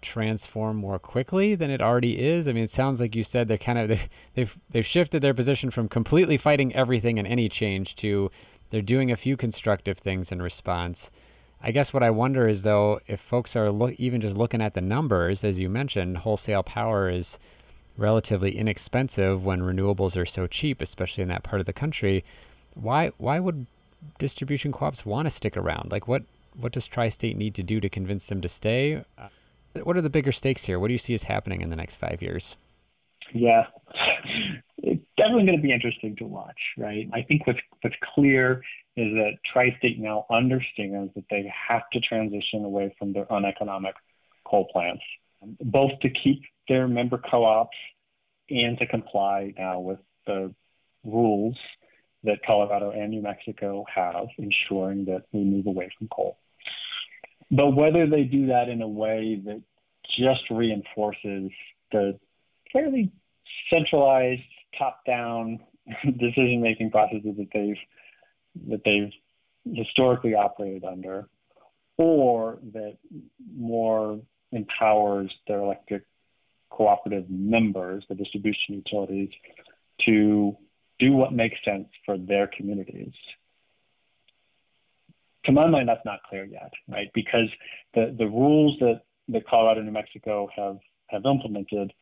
transform 0.00 0.76
more 0.76 0.98
quickly 0.98 1.54
than 1.54 1.70
it 1.70 1.80
already 1.80 2.20
is? 2.20 2.48
I 2.48 2.52
mean, 2.52 2.64
it 2.64 2.70
sounds 2.70 3.00
like 3.00 3.14
you 3.14 3.24
said 3.24 3.46
they're 3.46 3.58
kind 3.58 3.78
of 3.78 4.00
they've 4.34 4.58
they've, 4.70 4.86
shifted 4.86 5.22
their 5.22 5.34
position 5.34 5.70
from 5.70 5.88
completely 5.88 6.36
fighting 6.36 6.74
everything 6.74 7.18
and 7.18 7.26
any 7.26 7.48
change 7.48 7.96
to 7.96 8.30
they're 8.70 8.82
doing 8.82 9.10
a 9.10 9.16
few 9.16 9.36
constructive 9.36 9.98
things 9.98 10.30
in 10.30 10.42
response. 10.42 11.10
I 11.60 11.72
guess 11.72 11.92
what 11.92 12.02
I 12.02 12.10
wonder 12.10 12.48
is 12.48 12.62
though, 12.62 13.00
if 13.06 13.20
folks 13.20 13.56
are 13.56 13.70
lo- 13.70 13.94
even 13.98 14.20
just 14.20 14.36
looking 14.36 14.60
at 14.60 14.74
the 14.74 14.80
numbers, 14.80 15.42
as 15.42 15.58
you 15.58 15.68
mentioned, 15.68 16.18
wholesale 16.18 16.62
power 16.62 17.08
is 17.08 17.38
relatively 17.98 18.56
inexpensive 18.56 19.44
when 19.44 19.60
renewables 19.60 20.16
are 20.16 20.24
so 20.24 20.46
cheap, 20.46 20.80
especially 20.80 21.22
in 21.22 21.28
that 21.28 21.42
part 21.42 21.60
of 21.60 21.66
the 21.66 21.72
country. 21.72 22.24
Why 22.74 23.10
why 23.18 23.40
would 23.40 23.66
distribution 24.18 24.72
co-ops 24.72 25.04
want 25.04 25.26
to 25.26 25.30
stick 25.30 25.56
around? 25.56 25.92
Like 25.92 26.08
what 26.08 26.22
what 26.58 26.72
does 26.72 26.86
Tri-State 26.86 27.36
need 27.36 27.54
to 27.56 27.62
do 27.62 27.80
to 27.80 27.88
convince 27.88 28.26
them 28.28 28.40
to 28.40 28.48
stay? 28.48 29.04
Uh, 29.18 29.28
what 29.82 29.96
are 29.96 30.00
the 30.00 30.10
bigger 30.10 30.32
stakes 30.32 30.64
here? 30.64 30.78
What 30.78 30.88
do 30.88 30.94
you 30.94 30.98
see 30.98 31.14
as 31.14 31.22
happening 31.22 31.60
in 31.60 31.70
the 31.70 31.76
next 31.76 31.96
five 31.96 32.22
years? 32.22 32.56
Yeah, 33.32 33.66
it's 34.78 35.04
definitely 35.16 35.46
going 35.46 35.58
to 35.58 35.62
be 35.62 35.72
interesting 35.72 36.16
to 36.16 36.24
watch, 36.24 36.58
right? 36.78 37.08
I 37.12 37.22
think 37.22 37.46
what's 37.46 37.60
what's 37.82 37.96
clear 38.14 38.62
is 38.96 39.14
that 39.14 39.32
Tri-State 39.52 39.98
now 39.98 40.26
understands 40.30 41.12
that 41.14 41.24
they 41.30 41.52
have 41.68 41.88
to 41.92 42.00
transition 42.00 42.64
away 42.64 42.94
from 42.98 43.12
their 43.12 43.26
uneconomic 43.30 43.94
coal 44.44 44.66
plants, 44.72 45.04
both 45.60 46.00
to 46.00 46.10
keep 46.10 46.42
their 46.68 46.88
member 46.88 47.18
co-ops 47.18 47.76
and 48.50 48.78
to 48.78 48.86
comply 48.86 49.54
now 49.58 49.80
with 49.80 49.98
the 50.26 50.54
rules 51.04 51.56
that 52.24 52.40
Colorado 52.44 52.90
and 52.90 53.10
New 53.10 53.22
Mexico 53.22 53.84
have, 53.92 54.26
ensuring 54.38 55.04
that 55.06 55.24
we 55.32 55.44
move 55.44 55.66
away 55.66 55.90
from 55.96 56.08
coal. 56.08 56.38
But 57.50 57.74
whether 57.74 58.06
they 58.06 58.24
do 58.24 58.48
that 58.48 58.68
in 58.68 58.82
a 58.82 58.88
way 58.88 59.40
that 59.44 59.62
just 60.10 60.50
reinforces 60.50 61.50
the 61.92 62.18
fairly 62.72 63.12
centralized, 63.70 64.42
top-down 64.78 65.60
decision-making 66.18 66.90
processes 66.90 67.36
that 67.38 67.48
they've 67.52 67.78
that 68.66 68.82
they've 68.84 69.12
historically 69.72 70.34
operated 70.34 70.84
under, 70.84 71.28
or 71.96 72.58
that 72.72 72.96
more 73.56 74.20
empowers 74.50 75.32
their 75.46 75.60
electric 75.60 76.02
cooperative 76.70 77.28
members, 77.28 78.04
the 78.08 78.14
distribution 78.14 78.74
utilities, 78.74 79.30
to 79.98 80.56
do 80.98 81.12
what 81.12 81.32
makes 81.32 81.56
sense 81.64 81.88
for 82.04 82.18
their 82.18 82.46
communities 82.46 83.14
to 85.48 85.52
my 85.52 85.66
mind, 85.66 85.88
that's 85.88 86.04
not 86.04 86.22
clear 86.28 86.44
yet, 86.44 86.72
right? 86.88 87.10
Because 87.14 87.48
the, 87.94 88.14
the 88.16 88.26
rules 88.26 88.78
that, 88.80 89.02
that 89.28 89.46
Colorado 89.46 89.80
and 89.80 89.88
New 89.88 89.94
Mexico 89.94 90.46
have, 90.54 90.78
have 91.06 91.24
implemented 91.24 91.92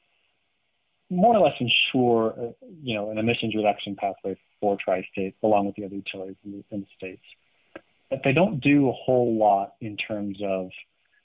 more 1.08 1.36
or 1.36 1.44
less 1.46 1.54
ensure, 1.60 2.34
uh, 2.36 2.66
you 2.82 2.94
know, 2.94 3.10
an 3.10 3.18
emissions 3.18 3.54
reduction 3.54 3.94
pathway 3.94 4.36
for 4.60 4.76
tri-state 4.76 5.36
along 5.44 5.66
with 5.66 5.76
the 5.76 5.84
other 5.84 5.94
utilities 5.94 6.34
in 6.44 6.50
the, 6.50 6.64
in 6.72 6.80
the 6.80 6.86
states. 6.96 7.22
But 8.10 8.22
they 8.24 8.32
don't 8.32 8.58
do 8.58 8.88
a 8.88 8.92
whole 8.92 9.36
lot 9.36 9.74
in 9.80 9.96
terms 9.96 10.38
of 10.42 10.70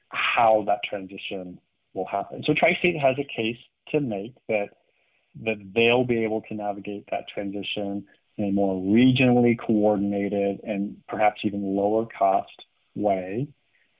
how 0.09 0.63
that 0.67 0.83
transition 0.83 1.59
will 1.93 2.05
happen. 2.05 2.43
So 2.43 2.53
tri-state 2.53 2.99
has 2.99 3.17
a 3.19 3.23
case 3.23 3.57
to 3.89 3.99
make 3.99 4.33
that 4.47 4.69
that 5.43 5.57
they'll 5.73 6.03
be 6.03 6.23
able 6.25 6.41
to 6.41 6.53
navigate 6.53 7.05
that 7.09 7.27
transition 7.29 8.05
in 8.37 8.45
a 8.49 8.51
more 8.51 8.75
regionally 8.75 9.57
coordinated 9.57 10.59
and 10.63 10.97
perhaps 11.07 11.41
even 11.43 11.75
lower 11.75 12.05
cost 12.05 12.65
way 12.95 13.47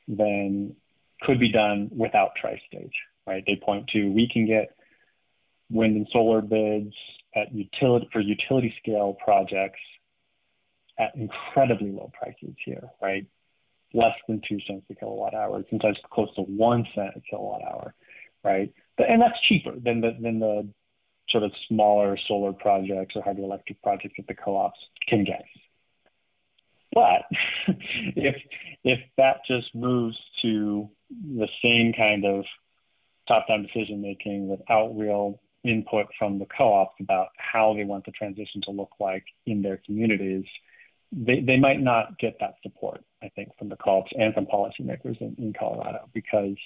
than 0.08 0.76
could 1.22 1.40
be 1.40 1.50
done 1.50 1.90
without 1.96 2.36
tri-state, 2.36 2.92
right? 3.26 3.44
They 3.46 3.56
point 3.56 3.88
to 3.90 4.12
we 4.12 4.28
can 4.28 4.46
get 4.46 4.76
wind 5.70 5.96
and 5.96 6.08
solar 6.12 6.42
bids 6.42 6.94
at 7.34 7.54
utility 7.54 8.10
for 8.12 8.20
utility 8.20 8.76
scale 8.80 9.14
projects 9.14 9.80
at 10.98 11.16
incredibly 11.16 11.92
low 11.92 12.12
prices 12.14 12.56
here, 12.64 12.90
right? 13.02 13.26
Less 13.94 14.16
than 14.28 14.42
two 14.42 14.60
cents 14.62 14.86
a 14.90 14.96
kilowatt 14.96 15.34
hour, 15.34 15.64
sometimes 15.70 15.98
close 16.10 16.34
to 16.36 16.42
one 16.42 16.88
cent 16.96 17.12
a 17.16 17.22
kilowatt 17.22 17.62
hour, 17.64 17.94
right? 18.44 18.74
And 18.98 19.22
that's 19.22 19.42
cheaper 19.42 19.74
than 19.78 20.02
the 20.02 20.16
than 20.20 20.40
the 20.40 20.70
sort 21.28 21.44
of 21.44 21.54
smaller 21.68 22.18
solar 22.18 22.54
projects 22.54 23.16
or 23.16 23.24
hydroelectric 23.24 23.82
projects 23.84 24.16
that 24.18 24.28
the 24.28 24.34
co-ops 24.34 24.80
can 25.08 25.24
get. 25.24 25.46
But 26.94 27.24
if 27.68 28.42
if 28.84 29.00
that 29.18 29.46
just 29.46 29.74
moves 29.74 30.20
to 30.42 30.90
the 31.10 31.48
same 31.62 31.94
kind 31.94 32.26
of 32.26 32.46
top-down 33.28 33.64
decision 33.64 34.02
making 34.02 34.48
without 34.48 34.98
real 34.98 35.40
input 35.64 36.08
from 36.18 36.40
the 36.40 36.46
co-ops 36.46 36.96
about 37.00 37.30
how 37.38 37.74
they 37.74 37.84
want 37.84 38.06
the 38.06 38.12
transition 38.12 38.62
to 38.62 38.72
look 38.72 38.92
like 39.00 39.26
in 39.46 39.62
their 39.62 39.78
communities, 39.78 40.46
they, 41.12 41.42
they 41.42 41.58
might 41.58 41.82
not 41.82 42.18
get 42.18 42.38
that 42.40 42.56
support, 42.64 43.04
I 43.22 43.30
think, 43.30 43.58
from 43.58 43.70
the 43.70 43.76
co-ops 43.76 44.12
and 44.18 44.34
from 44.34 44.46
policymakers 44.46 45.20
in, 45.20 45.36
in 45.38 45.54
Colorado 45.58 46.10
because 46.14 46.58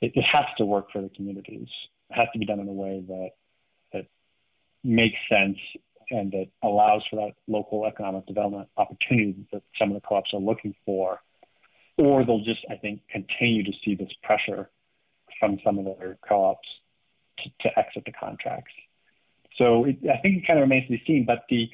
it, 0.00 0.12
it 0.14 0.24
has 0.24 0.44
to 0.58 0.64
work 0.64 0.90
for 0.90 1.00
the 1.00 1.08
communities. 1.08 1.68
It 2.10 2.14
has 2.14 2.28
to 2.32 2.38
be 2.38 2.46
done 2.46 2.60
in 2.60 2.68
a 2.68 2.72
way 2.72 3.04
that 3.06 3.30
that 3.92 4.06
makes 4.82 5.18
sense 5.28 5.58
and 6.10 6.32
that 6.32 6.48
allows 6.62 7.02
for 7.08 7.16
that 7.16 7.34
local 7.48 7.86
economic 7.86 8.26
development 8.26 8.68
opportunity 8.76 9.46
that 9.52 9.62
some 9.78 9.90
of 9.90 9.94
the 9.94 10.06
co-ops 10.06 10.34
are 10.34 10.40
looking 10.40 10.74
for. 10.84 11.20
Or 11.98 12.24
they'll 12.24 12.44
just, 12.44 12.64
I 12.70 12.76
think, 12.76 13.02
continue 13.08 13.64
to 13.64 13.72
see 13.84 13.94
this 13.94 14.12
pressure 14.22 14.68
from 15.40 15.58
some 15.64 15.78
of 15.78 15.84
their 15.84 16.18
co-ops 16.28 16.68
to, 17.38 17.50
to 17.60 17.78
exit 17.78 18.04
the 18.04 18.12
contracts. 18.12 18.72
So 19.56 19.84
it, 19.84 19.98
I 20.12 20.18
think 20.18 20.42
it 20.42 20.46
kind 20.46 20.58
of 20.58 20.64
remains 20.64 20.86
to 20.86 20.92
be 20.92 21.02
seen. 21.06 21.24
But 21.24 21.44
the 21.48 21.70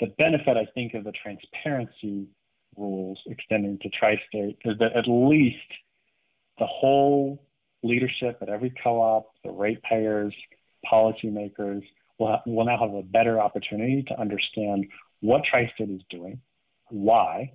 the 0.00 0.06
benefit, 0.18 0.56
I 0.56 0.66
think, 0.74 0.94
of 0.94 1.04
the 1.04 1.12
transparency 1.12 2.26
rules 2.76 3.18
extending 3.26 3.78
to 3.78 3.88
tri-state 3.88 4.58
is 4.64 4.78
that 4.78 4.92
at 4.94 5.06
least 5.08 5.56
the 6.58 6.66
whole 6.66 7.42
leadership 7.82 8.38
at 8.42 8.48
every 8.48 8.70
co-op, 8.82 9.32
the 9.44 9.50
ratepayers, 9.50 10.34
policymakers 10.90 11.82
will, 12.18 12.28
ha- 12.28 12.42
will 12.46 12.66
now 12.66 12.78
have 12.78 12.94
a 12.94 13.02
better 13.02 13.40
opportunity 13.40 14.02
to 14.02 14.20
understand 14.20 14.86
what 15.20 15.44
tri-state 15.44 15.90
is 15.90 16.02
doing, 16.10 16.40
why, 16.88 17.52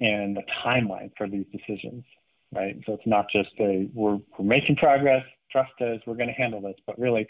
and 0.00 0.36
the 0.36 0.42
timeline 0.64 1.10
for 1.16 1.28
these 1.28 1.46
decisions. 1.52 2.04
Right. 2.52 2.78
So 2.86 2.92
it's 2.92 3.06
not 3.06 3.28
just 3.30 3.50
a 3.58 3.88
we're, 3.92 4.20
we're 4.38 4.44
making 4.44 4.76
progress, 4.76 5.24
trust 5.50 5.72
us, 5.80 6.00
we're 6.06 6.14
going 6.14 6.28
to 6.28 6.34
handle 6.34 6.60
this, 6.60 6.76
but 6.86 6.96
really 7.00 7.26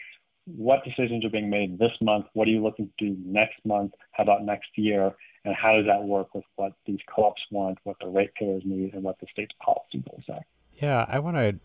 what 0.47 0.85
decisions 0.85 1.25
are 1.25 1.31
being 1.31 1.51
made 1.51 1.79
this 1.79 1.93
month? 2.01 2.27
What 2.35 2.49
are 2.49 2.51
you 2.51 2.63
looking 2.63 2.91
to 2.99 3.07
do 3.07 3.17
next 3.25 3.65
month? 3.65 3.93
How 4.13 4.25
about 4.25 4.45
next 4.45 4.77
year? 4.77 5.13
And 5.45 5.55
how 5.55 5.75
does 5.75 5.87
that 5.87 6.03
work 6.03 6.35
with 6.35 6.45
what 6.57 6.73
these 6.87 7.01
co-ops 7.07 7.43
want, 7.51 7.79
what 7.85 7.97
the 8.01 8.09
ratepayers 8.09 8.63
need, 8.65 8.95
and 8.95 9.03
what 9.03 9.19
the 9.21 9.27
state's 9.31 9.55
policy 9.63 10.03
goals 10.09 10.25
are? 10.31 10.43
Yeah, 10.79 11.05
I 11.09 11.19
want 11.19 11.37
to 11.37 11.59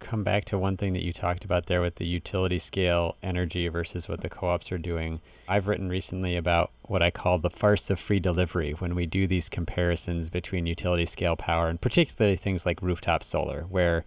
come 0.00 0.22
back 0.22 0.44
to 0.44 0.58
one 0.58 0.76
thing 0.76 0.92
that 0.92 1.02
you 1.02 1.12
talked 1.12 1.44
about 1.44 1.66
there 1.66 1.80
with 1.80 1.96
the 1.96 2.06
utility 2.06 2.58
scale 2.58 3.16
energy 3.22 3.68
versus 3.68 4.08
what 4.08 4.20
the 4.20 4.28
co-ops 4.28 4.70
are 4.70 4.78
doing. 4.78 5.20
I've 5.48 5.66
written 5.66 5.88
recently 5.88 6.36
about 6.36 6.70
what 6.82 7.02
I 7.02 7.10
call 7.10 7.38
the 7.38 7.50
farce 7.50 7.90
of 7.90 7.98
free 7.98 8.20
delivery 8.20 8.72
when 8.72 8.94
we 8.94 9.06
do 9.06 9.26
these 9.26 9.48
comparisons 9.48 10.28
between 10.28 10.66
utility 10.66 11.06
scale 11.06 11.36
power 11.36 11.68
and 11.68 11.80
particularly 11.80 12.36
things 12.36 12.66
like 12.66 12.82
rooftop 12.82 13.24
solar 13.24 13.62
where 13.62 14.04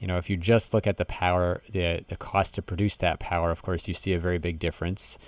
you 0.00 0.06
know 0.08 0.18
if 0.18 0.28
you 0.28 0.36
just 0.36 0.74
look 0.74 0.86
at 0.86 0.96
the 0.96 1.04
power 1.04 1.62
the 1.70 2.04
the 2.08 2.16
cost 2.16 2.54
to 2.54 2.62
produce 2.62 2.96
that 2.96 3.20
power 3.20 3.50
of 3.50 3.62
course 3.62 3.86
you 3.86 3.94
see 3.94 4.12
a 4.12 4.18
very 4.18 4.38
big 4.38 4.58
difference 4.58 5.18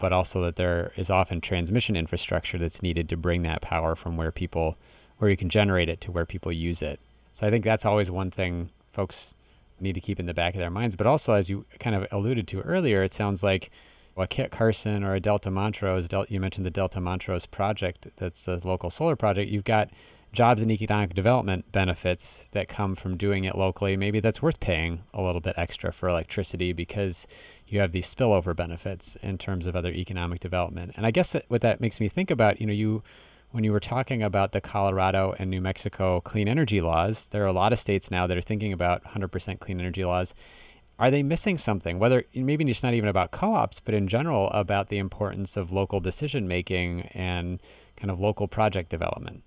but 0.00 0.12
also 0.12 0.42
that 0.42 0.56
there 0.56 0.92
is 0.96 1.10
often 1.10 1.40
transmission 1.40 1.96
infrastructure 1.96 2.58
that's 2.58 2.82
needed 2.82 3.08
to 3.08 3.16
bring 3.16 3.42
that 3.42 3.62
power 3.62 3.94
from 3.94 4.16
where 4.16 4.32
people 4.32 4.76
where 5.18 5.30
you 5.30 5.36
can 5.36 5.48
generate 5.48 5.88
it 5.88 6.00
to 6.02 6.12
where 6.12 6.26
people 6.26 6.52
use 6.52 6.82
it. 6.82 7.00
So 7.32 7.46
I 7.46 7.50
think 7.50 7.64
that's 7.64 7.84
always 7.84 8.10
one 8.10 8.30
thing 8.30 8.70
folks 8.92 9.34
need 9.80 9.94
to 9.94 10.00
keep 10.00 10.20
in 10.20 10.26
the 10.26 10.34
back 10.34 10.54
of 10.54 10.60
their 10.60 10.70
minds. 10.70 10.96
But 10.96 11.06
also, 11.06 11.34
as 11.34 11.48
you 11.48 11.64
kind 11.78 11.96
of 11.96 12.06
alluded 12.12 12.48
to 12.48 12.60
earlier, 12.62 13.02
it 13.02 13.14
sounds 13.14 13.42
like 13.42 13.70
a 14.16 14.26
Kit 14.26 14.50
Carson 14.50 15.02
or 15.02 15.14
a 15.14 15.20
Delta 15.20 15.50
Montrose, 15.50 16.08
you 16.28 16.38
mentioned 16.38 16.64
the 16.64 16.70
Delta 16.70 17.00
Montrose 17.00 17.46
project, 17.46 18.06
that's 18.16 18.46
a 18.46 18.60
local 18.62 18.90
solar 18.90 19.16
project. 19.16 19.50
You've 19.50 19.64
got 19.64 19.90
jobs 20.34 20.60
and 20.60 20.70
economic 20.70 21.14
development 21.14 21.70
benefits 21.70 22.48
that 22.52 22.68
come 22.68 22.94
from 22.94 23.16
doing 23.16 23.44
it 23.44 23.56
locally. 23.56 23.96
Maybe 23.96 24.20
that's 24.20 24.42
worth 24.42 24.58
paying 24.58 25.00
a 25.14 25.22
little 25.22 25.40
bit 25.40 25.54
extra 25.56 25.92
for 25.92 26.08
electricity 26.08 26.72
because 26.72 27.26
you 27.68 27.80
have 27.80 27.92
these 27.92 28.12
spillover 28.12 28.54
benefits 28.54 29.16
in 29.22 29.38
terms 29.38 29.66
of 29.66 29.76
other 29.76 29.92
economic 29.92 30.40
development. 30.40 30.92
And 30.96 31.06
I 31.06 31.12
guess 31.12 31.36
what 31.48 31.60
that 31.60 31.80
makes 31.80 32.00
me 32.00 32.08
think 32.08 32.30
about, 32.30 32.60
you 32.60 32.66
know, 32.66 32.72
you 32.72 33.02
when 33.52 33.62
you 33.62 33.70
were 33.70 33.78
talking 33.78 34.24
about 34.24 34.50
the 34.50 34.60
Colorado 34.60 35.32
and 35.38 35.48
New 35.48 35.60
Mexico 35.60 36.20
clean 36.20 36.48
energy 36.48 36.80
laws, 36.80 37.28
there 37.28 37.44
are 37.44 37.46
a 37.46 37.52
lot 37.52 37.72
of 37.72 37.78
states 37.78 38.10
now 38.10 38.26
that 38.26 38.36
are 38.36 38.42
thinking 38.42 38.72
about 38.72 39.04
100% 39.04 39.60
clean 39.60 39.78
energy 39.78 40.04
laws. 40.04 40.34
Are 40.98 41.12
they 41.12 41.22
missing 41.22 41.58
something? 41.58 42.00
Whether 42.00 42.24
maybe 42.34 42.68
it's 42.68 42.82
not 42.82 42.94
even 42.94 43.08
about 43.08 43.30
co-ops, 43.30 43.78
but 43.78 43.94
in 43.94 44.08
general 44.08 44.50
about 44.50 44.88
the 44.88 44.98
importance 44.98 45.56
of 45.56 45.70
local 45.70 46.00
decision 46.00 46.48
making 46.48 47.02
and 47.14 47.62
kind 47.96 48.10
of 48.10 48.18
local 48.18 48.48
project 48.48 48.90
development. 48.90 49.44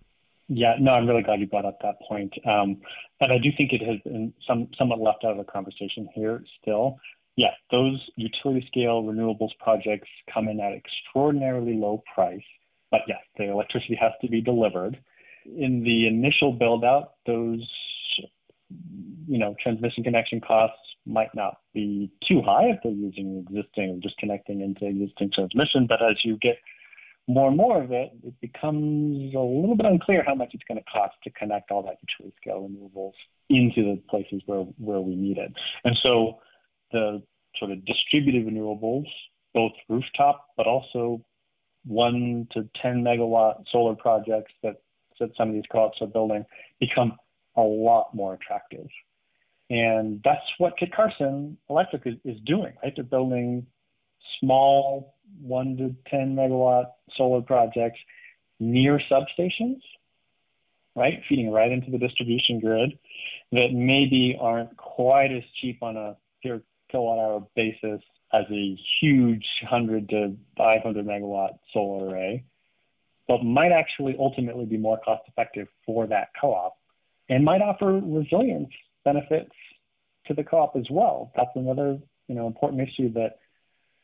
Yeah, 0.48 0.76
no, 0.80 0.94
I'm 0.94 1.08
really 1.08 1.24
glad 1.24 1.40
you 1.40 1.48
brought 1.48 1.66
up 1.66 1.82
that 1.82 2.00
point. 2.08 2.34
Um, 2.46 2.82
and 3.20 3.32
I 3.32 3.38
do 3.38 3.52
think 3.52 3.74
it 3.74 3.82
has 3.82 4.00
been 4.00 4.34
some, 4.48 4.70
somewhat 4.78 5.00
left 5.00 5.26
out 5.26 5.32
of 5.32 5.38
the 5.38 5.44
conversation 5.44 6.08
here 6.14 6.44
still. 6.62 7.00
Yeah, 7.36 7.52
those 7.70 8.10
utility 8.16 8.66
scale 8.66 9.04
renewables 9.04 9.58
projects 9.60 10.10
come 10.34 10.48
in 10.48 10.60
at 10.60 10.74
extraordinarily 10.74 11.74
low 11.74 12.04
price 12.14 12.44
but 12.92 13.02
yes, 13.08 13.20
the 13.38 13.46
electricity 13.46 13.96
has 13.96 14.14
to 14.22 14.30
be 14.30 14.42
delivered. 14.42 15.00
In 15.46 15.84
the 15.84 16.08
initial 16.08 16.54
build 16.54 16.84
out, 16.84 17.14
those 17.26 17.70
you 19.28 19.38
know 19.38 19.56
transmission 19.60 20.04
connection 20.04 20.42
costs 20.42 20.96
might 21.06 21.34
not 21.34 21.60
be 21.74 22.12
too 22.22 22.42
high 22.42 22.66
if 22.66 22.80
they're 22.84 22.92
using 22.92 23.46
existing 23.48 23.92
or 23.92 23.98
just 24.00 24.18
connecting 24.18 24.62
into 24.62 24.86
existing 24.86 25.32
transmission. 25.32 25.88
But 25.88 26.02
as 26.02 26.24
you 26.26 26.38
get 26.38 26.60
more 27.28 27.50
and 27.50 27.58
more 27.58 27.82
of 27.82 27.92
it, 27.92 28.12
it 28.24 28.40
becomes 28.40 29.34
a 29.36 29.40
little 29.40 29.76
bit 29.76 29.86
unclear 29.86 30.24
how 30.26 30.34
much 30.34 30.54
it's 30.54 30.64
going 30.68 30.78
to 30.78 30.84
cost 30.86 31.16
to 31.24 31.30
connect 31.32 31.72
all 31.72 31.84
that 31.84 31.98
utility 32.08 32.36
scale 32.42 32.70
renewables 32.70 33.14
into 33.50 33.84
the 33.84 34.02
places 34.10 34.42
where, 34.46 34.62
where 34.78 35.02
we 35.02 35.16
need 35.16 35.38
it. 35.38 35.54
And 35.84 35.98
so 35.98 36.40
the 36.92 37.22
sort 37.56 37.72
of 37.72 37.84
distributed 37.86 38.48
renewables, 38.48 39.08
both 39.54 39.74
rooftop 39.90 40.48
but 40.56 40.68
also 40.68 41.24
one 41.86 42.48
to 42.52 42.68
10 42.76 43.04
megawatt 43.04 43.68
solar 43.70 43.96
projects 43.96 44.54
that, 44.64 44.82
that 45.20 45.36
some 45.36 45.50
of 45.50 45.56
these 45.56 45.64
co-ops 45.70 46.02
are 46.02 46.08
building 46.08 46.46
become 46.80 47.18
a 47.56 47.62
lot 47.62 48.14
more 48.14 48.34
attractive. 48.34 48.88
And 49.70 50.22
that's 50.24 50.46
what 50.60 50.78
Kit 50.78 50.94
Carson 50.94 51.58
Electric 51.70 52.04
is, 52.06 52.16
is 52.24 52.40
doing, 52.42 52.74
right? 52.82 52.94
They're 52.96 53.04
building 53.04 53.68
small 54.40 55.17
one 55.42 55.78
to 55.78 55.96
10 56.10 56.36
megawatt 56.36 56.92
solar 57.16 57.42
projects 57.42 58.00
near 58.60 59.00
substations, 59.12 59.82
right? 60.96 61.22
Feeding 61.28 61.52
right 61.52 61.72
into 61.72 61.92
the 61.92 61.98
distribution 61.98 62.60
grid 62.60 62.98
that 63.52 63.72
maybe 63.72 64.38
aren't 64.40 64.76
quite 64.78 65.32
as 65.32 65.44
cheap 65.60 65.82
on 65.82 65.98
a 65.98 66.18
per 66.44 66.62
kilowatt 66.90 67.20
hour 67.20 67.48
basis 67.56 68.02
as 68.34 68.46
a 68.52 68.78
huge 69.00 69.48
100 69.62 70.10
to 70.10 70.36
500 70.58 71.06
megawatt 71.06 71.60
solar 71.72 72.10
array, 72.10 72.44
but 73.28 73.44
might 73.44 73.72
actually 73.72 74.16
ultimately 74.20 74.66
be 74.66 74.78
more 74.78 74.98
cost 74.98 75.24
effective 75.28 75.68
for 75.86 76.08
that 76.08 76.30
co-op 76.40 76.78
and 77.30 77.44
might 77.44 77.62
offer 77.62 78.00
resilience 78.04 78.70
benefits 79.04 79.54
to 80.26 80.34
the 80.34 80.44
co-op 80.44 80.76
as 80.76 80.90
well. 80.90 81.32
That's 81.36 81.52
another 81.56 82.00
you 82.28 82.36
know 82.36 82.48
important 82.48 82.82
issue 82.82 83.14
that 83.14 83.40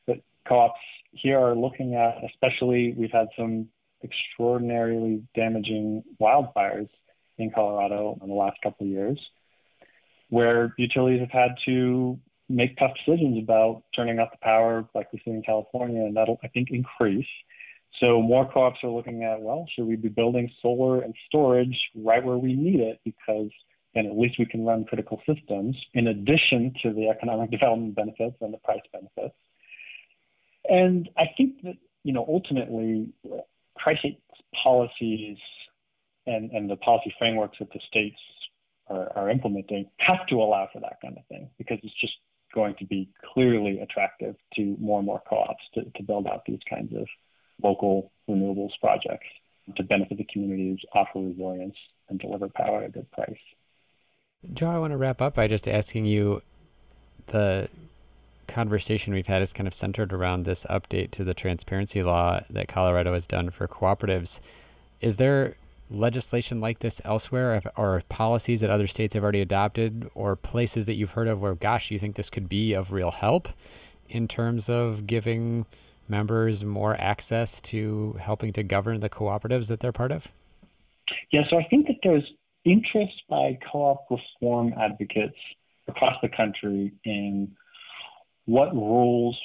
that 0.08 0.22
co-ops 0.48 0.80
here 1.14 1.40
are 1.40 1.56
looking 1.56 1.96
at. 1.96 2.24
Especially, 2.24 2.94
we've 2.94 3.12
had 3.12 3.30
some 3.38 3.70
extraordinarily 4.04 5.24
damaging 5.34 6.04
wildfires 6.22 6.90
in 7.38 7.52
Colorado 7.52 8.20
in 8.22 8.28
the 8.28 8.36
last 8.36 8.62
couple 8.62 8.86
of 8.86 8.92
years, 8.92 9.20
where 10.30 10.74
utilities 10.78 11.22
have 11.22 11.32
had 11.32 11.58
to 11.66 12.20
make 12.50 12.78
tough 12.78 12.96
decisions 13.06 13.42
about 13.42 13.84
turning 13.96 14.20
off 14.20 14.32
the 14.32 14.38
power 14.38 14.88
like 14.94 15.12
we 15.14 15.20
see 15.20 15.32
in 15.32 15.42
California, 15.42 16.04
and 16.04 16.18
that'll, 16.18 16.40
I 16.44 16.48
think, 16.48 16.70
increase. 16.72 17.28
So 18.00 18.22
more 18.22 18.50
co-ops 18.52 18.84
are 18.84 18.90
looking 18.90 19.24
at, 19.24 19.42
well, 19.42 19.68
should 19.74 19.86
we 19.86 19.96
be 19.96 20.10
building 20.10 20.52
solar 20.62 21.02
and 21.02 21.14
storage 21.28 21.90
right 21.96 22.24
where 22.24 22.38
we 22.38 22.54
need 22.54 22.80
it 22.80 23.00
because 23.06 23.52
then 23.94 24.08
at 24.08 24.18
least 24.18 24.40
we 24.40 24.46
can 24.46 24.66
run 24.66 24.86
critical 24.86 25.22
systems 25.26 25.78
in 25.94 26.08
addition 26.08 26.74
to 26.82 26.92
the 26.92 27.10
economic 27.10 27.52
development 27.58 27.96
benefits 27.96 28.36
and 28.42 28.54
the 28.54 28.58
price 28.58 28.82
benefits. 28.92 29.36
And 30.70 31.10
I 31.18 31.26
think 31.38 31.62
that 31.64 31.78
you 32.04 32.12
know, 32.12 32.26
ultimately, 32.28 33.10
tri-state 33.80 34.20
policies 34.62 35.38
and, 36.28 36.52
and 36.52 36.70
the 36.70 36.76
policy 36.78 37.14
frameworks 37.18 37.58
that 37.60 37.72
the 37.72 37.80
states 37.88 38.20
are, 38.88 39.12
are 39.16 39.30
implementing 39.30 39.90
have 39.98 40.26
to 40.28 40.36
allow 40.36 40.68
for 40.72 40.80
that 40.82 40.98
kind 41.02 41.18
of 41.18 41.26
thing 41.28 41.50
because 41.58 41.80
it's 41.82 42.00
just 42.00 42.14
going 42.54 42.76
to 42.76 42.86
be 42.86 43.10
clearly 43.34 43.80
attractive 43.80 44.36
to 44.54 44.76
more 44.80 45.00
and 45.00 45.08
more 45.08 45.22
co-ops 45.28 45.64
to, 45.74 45.84
to 45.96 46.04
build 46.04 46.28
out 46.28 46.44
these 46.46 46.60
kinds 46.70 46.94
of 46.96 47.08
local 47.64 48.12
renewables 48.30 48.72
projects 48.80 49.28
to 49.76 49.84
benefit 49.84 50.18
the 50.18 50.26
communities, 50.26 50.78
offer 50.94 51.20
resilience, 51.20 51.76
and 52.10 52.20
deliver 52.20 52.50
power 52.50 52.82
at 52.82 52.90
a 52.90 52.92
good 52.92 53.10
price. 53.12 53.38
Joe, 54.54 54.70
I 54.70 54.78
want 54.78 54.92
to 54.92 54.98
wrap 54.98 55.22
up 55.22 55.36
by 55.36 55.48
just 55.48 55.70
asking 55.70 56.06
you 56.06 56.42
the 57.28 57.70
conversation 58.48 59.14
we've 59.14 59.28
had 59.28 59.42
is 59.42 59.54
kind 59.54 59.68
of 59.68 59.74
centered 59.74 60.14
around 60.14 60.44
this 60.44 60.66
update 60.70 61.12
to 61.12 61.24
the 61.24 61.34
transparency 61.34 62.02
law 62.02 62.42
that 62.50 62.68
Colorado 62.68 63.14
has 63.14 63.28
done 63.28 63.50
for 63.50 63.68
cooperatives. 63.68 64.40
Is 65.02 65.18
there 65.18 65.56
legislation 65.90 66.60
like 66.60 66.80
this 66.80 67.02
elsewhere 67.06 67.62
or 67.78 68.02
policies 68.10 68.62
that 68.62 68.70
other 68.70 68.88
states 68.88 69.14
have 69.14 69.24
already 69.24 69.42
adopted 69.42 70.10
or 70.16 70.36
places 70.36 70.86
that 70.86 70.96
you've 70.96 71.12
heard 71.12 71.28
of 71.28 71.42
where, 71.42 71.56
gosh, 71.56 71.92
you 71.92 72.00
think 72.00 72.16
this 72.16 72.30
could 72.30 72.50
be 72.50 72.74
of 72.74 72.92
real 72.92 73.12
help 73.12 73.48
in 74.10 74.28
terms 74.28 74.70
of 74.70 75.06
giving 75.08 75.66
members 76.08 76.64
more 76.64 76.96
access 77.00 77.62
to 77.62 78.16
helping 78.20 78.54
to 78.54 78.64
govern 78.64 79.00
the 79.00 79.10
cooperatives 79.10 79.68
that 79.68 79.80
they're 79.80 79.92
part 79.92 80.12
of? 80.12 80.28
Yeah, 81.32 81.44
so 81.50 81.58
I 81.58 81.64
think 81.64 81.88
that 81.88 81.98
there's 82.04 82.24
interest 82.66 83.24
by 83.30 83.58
co 83.72 83.80
op 83.80 84.06
reform 84.10 84.74
advocates 84.80 85.38
across 85.88 86.16
the 86.22 86.30
country 86.30 86.94
in 87.04 87.52
what 88.46 88.74
rules 88.74 89.40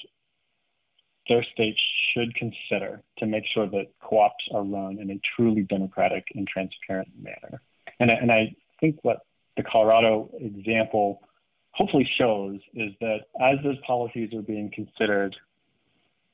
their 1.29 1.43
states 1.43 1.81
should 2.13 2.35
consider 2.35 3.03
to 3.19 3.27
make 3.27 3.45
sure 3.47 3.67
that 3.67 3.87
co-ops 4.03 4.49
are 4.53 4.63
run 4.63 4.99
in 4.99 5.11
a 5.11 5.21
truly 5.37 5.63
democratic 5.63 6.27
and 6.35 6.49
transparent 6.49 7.09
manner. 7.21 7.61
And, 8.01 8.11
and 8.11 8.33
I 8.33 8.55
think 8.81 8.99
what 9.03 9.21
the 9.57 9.63
Colorado 9.63 10.31
example 10.41 11.23
hopefully 11.73 12.11
shows 12.17 12.61
is 12.75 12.93
that 13.01 13.27
as 13.41 13.59
those 13.63 13.79
policies 13.87 14.33
are 14.33 14.43
being 14.43 14.71
considered, 14.71 15.37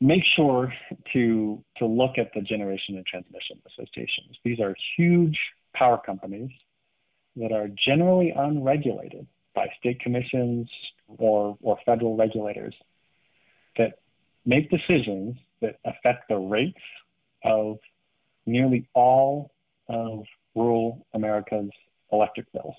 make 0.00 0.24
sure 0.24 0.72
to, 1.12 1.64
to 1.76 1.86
look 1.86 2.18
at 2.18 2.32
the 2.34 2.40
generation 2.40 2.96
and 2.96 3.06
transmission 3.06 3.60
associations. 3.66 4.38
These 4.44 4.60
are 4.60 4.76
huge 4.96 5.38
power 5.74 5.98
companies 5.98 6.50
that 7.36 7.52
are 7.52 7.68
generally 7.68 8.30
unregulated 8.30 9.26
by 9.54 9.70
state 9.78 10.00
commissions 10.00 10.68
or, 11.18 11.56
or 11.62 11.78
federal 11.86 12.16
regulators 12.16 12.74
that 13.76 13.98
make 14.44 14.70
decisions 14.70 15.36
that 15.60 15.78
affect 15.84 16.28
the 16.28 16.36
rates 16.36 16.80
of 17.42 17.78
nearly 18.46 18.88
all 18.94 19.52
of 19.88 20.24
rural 20.54 21.06
America's 21.14 21.70
electric 22.12 22.50
bills. 22.52 22.76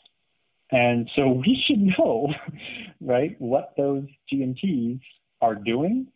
And 0.71 1.09
so 1.15 1.29
we 1.29 1.55
should 1.55 1.79
know, 1.79 2.33
right, 3.01 3.35
what 3.39 3.73
those 3.77 4.05
G&Ts 4.29 5.01
are 5.41 5.55
doing, 5.55 6.07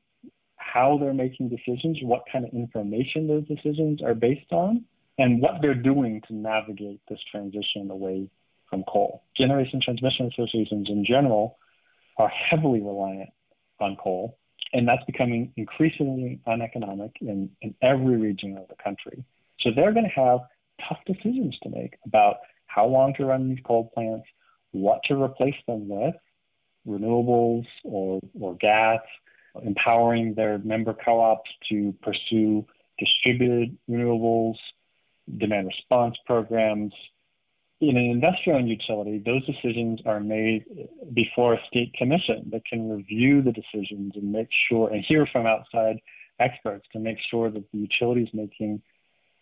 how 0.56 0.98
they're 0.98 1.13
making 1.13 1.50
decisions, 1.50 2.00
what 2.02 2.24
kind 2.32 2.45
of 2.45 2.54
information 2.54 3.28
those 3.28 3.48
decisions 3.48 4.02
are 4.02 4.15
based 4.15 4.52
on, 4.52 4.86
and 5.17 5.41
what 5.41 5.62
they're 5.62 5.74
doing 5.74 6.22
to 6.28 6.34
navigate 6.34 7.02
this 7.10 7.19
transition 7.30 7.91
away 7.91 8.30
from 8.70 8.84
coal. 8.84 9.24
Generation 9.36 9.82
transmission 9.82 10.28
associations 10.28 10.90
in 10.90 11.06
general 11.06 11.58
are 12.18 12.30
heavily 12.30 12.82
reliant 12.82 13.30
on 13.80 13.96
coal 13.96 14.38
and 14.74 14.88
that's 14.88 15.04
becoming 15.06 15.52
increasingly 15.56 16.40
uneconomic 16.46 17.18
in, 17.22 17.50
in 17.62 17.74
every 17.82 18.18
region 18.18 18.58
of 18.58 18.68
the 18.68 18.76
country. 18.76 19.24
So 19.60 19.72
they're 19.72 19.94
going 19.94 20.06
to 20.06 20.12
have 20.12 20.42
tough 20.88 21.00
decisions 21.06 21.58
to 21.64 21.70
make 21.70 21.98
about 22.06 22.38
how 22.68 22.86
long 22.86 23.14
to 23.16 23.26
run 23.26 23.50
these 23.50 23.64
coal 23.64 23.90
plants, 23.94 24.28
what 24.72 25.04
to 25.06 25.22
replace 25.22 25.56
them 25.68 25.88
with, 25.88 26.16
renewables 26.88 27.66
or, 27.84 28.20
or 28.40 28.56
gas, 28.56 29.02
empowering 29.64 30.36
their 30.36 30.60
member 30.60 30.94
co-ops 30.94 31.50
to 31.70 31.94
pursue 32.04 32.66
distributed 33.00 33.76
renewables, 33.90 34.58
demand 35.38 35.68
response 35.68 36.18
programs, 36.26 36.94
in 37.82 37.96
an 37.96 38.06
investor-owned 38.06 38.68
utility, 38.68 39.20
those 39.20 39.46
decisions 39.46 40.02
are 40.06 40.20
made 40.20 40.65
before 41.13 41.54
a 41.54 41.65
state 41.68 41.94
commission 41.94 42.50
that 42.52 42.65
can 42.65 42.89
review 42.89 43.42
the 43.42 43.54
decisions 43.54 44.15
and 44.15 44.32
make 44.32 44.50
sure 44.52 44.89
and 44.89 45.04
hear 45.06 45.26
from 45.26 45.46
outside 45.46 46.02
experts 46.39 46.88
to 46.92 47.00
make 47.00 47.20
sure 47.20 47.50
that 47.50 47.72
the 47.72 47.78
utility 47.78 48.24
is 48.24 48.34
making 48.34 48.82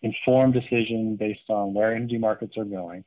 informed 0.03 0.53
decisions 0.53 1.17
based 1.17 1.49
on 1.49 1.73
where 1.73 1.95
energy 1.95 2.19
markets 2.19 2.57
are 2.57 2.65
going. 2.65 3.03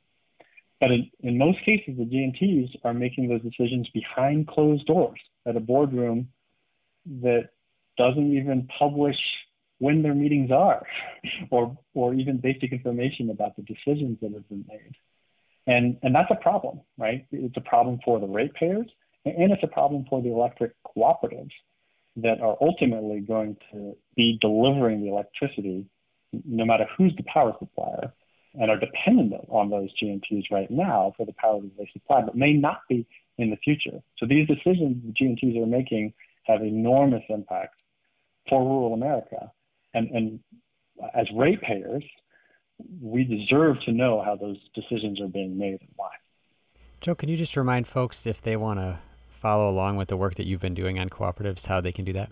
But 0.80 0.90
in, 0.90 1.10
in 1.20 1.38
most 1.38 1.60
cases, 1.64 1.96
the 1.96 2.06
G&Ts 2.06 2.76
are 2.82 2.94
making 2.94 3.28
those 3.28 3.42
decisions 3.42 3.88
behind 3.90 4.48
closed 4.48 4.86
doors 4.86 5.20
at 5.46 5.56
a 5.56 5.60
boardroom 5.60 6.28
that 7.22 7.50
doesn't 7.96 8.36
even 8.36 8.66
publish 8.66 9.20
when 9.78 10.02
their 10.02 10.14
meetings 10.14 10.50
are 10.50 10.86
or, 11.50 11.78
or 11.94 12.14
even 12.14 12.38
basic 12.38 12.72
information 12.72 13.30
about 13.30 13.56
the 13.56 13.62
decisions 13.62 14.18
that 14.20 14.32
have 14.32 14.48
been 14.48 14.64
made. 14.68 14.96
And, 15.66 15.98
and 16.02 16.14
that's 16.14 16.30
a 16.30 16.36
problem, 16.36 16.80
right? 16.98 17.26
It's 17.30 17.56
a 17.56 17.60
problem 17.60 18.00
for 18.04 18.18
the 18.18 18.26
ratepayers, 18.26 18.86
and 19.24 19.52
it's 19.52 19.62
a 19.62 19.68
problem 19.68 20.06
for 20.08 20.22
the 20.22 20.30
electric 20.30 20.72
cooperatives 20.84 21.52
that 22.16 22.40
are 22.40 22.56
ultimately 22.60 23.20
going 23.20 23.56
to 23.72 23.96
be 24.16 24.38
delivering 24.40 25.02
the 25.02 25.08
electricity 25.08 25.86
no 26.44 26.64
matter 26.64 26.86
who's 26.96 27.14
the 27.16 27.22
power 27.24 27.54
supplier 27.58 28.12
and 28.54 28.70
are 28.70 28.78
dependent 28.78 29.46
on 29.48 29.70
those 29.70 29.92
G&Ts 29.92 30.50
right 30.50 30.70
now 30.70 31.14
for 31.16 31.26
the 31.26 31.32
power 31.32 31.60
that 31.60 31.76
they 31.76 31.88
supply, 31.92 32.22
but 32.22 32.36
may 32.36 32.52
not 32.52 32.82
be 32.88 33.06
in 33.38 33.50
the 33.50 33.56
future. 33.56 34.02
So 34.18 34.26
these 34.26 34.46
decisions 34.46 35.04
the 35.04 35.12
G&Ts 35.12 35.56
are 35.56 35.66
making 35.66 36.14
have 36.44 36.62
enormous 36.62 37.22
impact 37.28 37.76
for 38.48 38.60
rural 38.62 38.94
America. 38.94 39.52
And, 39.94 40.10
and 40.10 40.40
as 41.14 41.26
ratepayers, 41.34 42.04
we 43.00 43.24
deserve 43.24 43.80
to 43.80 43.92
know 43.92 44.22
how 44.22 44.36
those 44.36 44.58
decisions 44.74 45.20
are 45.20 45.28
being 45.28 45.58
made 45.58 45.80
and 45.80 45.88
why. 45.96 46.10
Joe, 47.00 47.14
can 47.14 47.28
you 47.28 47.36
just 47.36 47.56
remind 47.56 47.86
folks 47.86 48.26
if 48.26 48.42
they 48.42 48.56
want 48.56 48.78
to 48.78 48.98
follow 49.28 49.70
along 49.70 49.96
with 49.96 50.08
the 50.08 50.16
work 50.16 50.34
that 50.34 50.46
you've 50.46 50.60
been 50.60 50.74
doing 50.74 50.98
on 50.98 51.08
cooperatives, 51.08 51.66
how 51.66 51.80
they 51.80 51.92
can 51.92 52.04
do 52.04 52.12
that? 52.12 52.30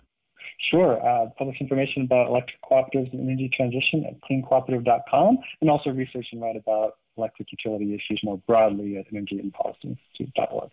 Sure. 0.59 1.03
Uh, 1.05 1.27
publish 1.37 1.59
information 1.61 2.03
about 2.03 2.27
electric 2.27 2.61
cooperatives 2.61 3.11
and 3.13 3.21
energy 3.21 3.49
transition 3.49 4.05
at 4.05 4.19
cleancooperative.com 4.21 5.37
and 5.61 5.69
also 5.69 5.89
research 5.89 6.27
and 6.31 6.41
write 6.41 6.55
about 6.55 6.97
electric 7.17 7.51
utility 7.51 7.95
issues 7.95 8.21
more 8.23 8.37
broadly 8.47 8.97
at 8.97 9.11
energyandpolicyinstitute.org. 9.11 10.69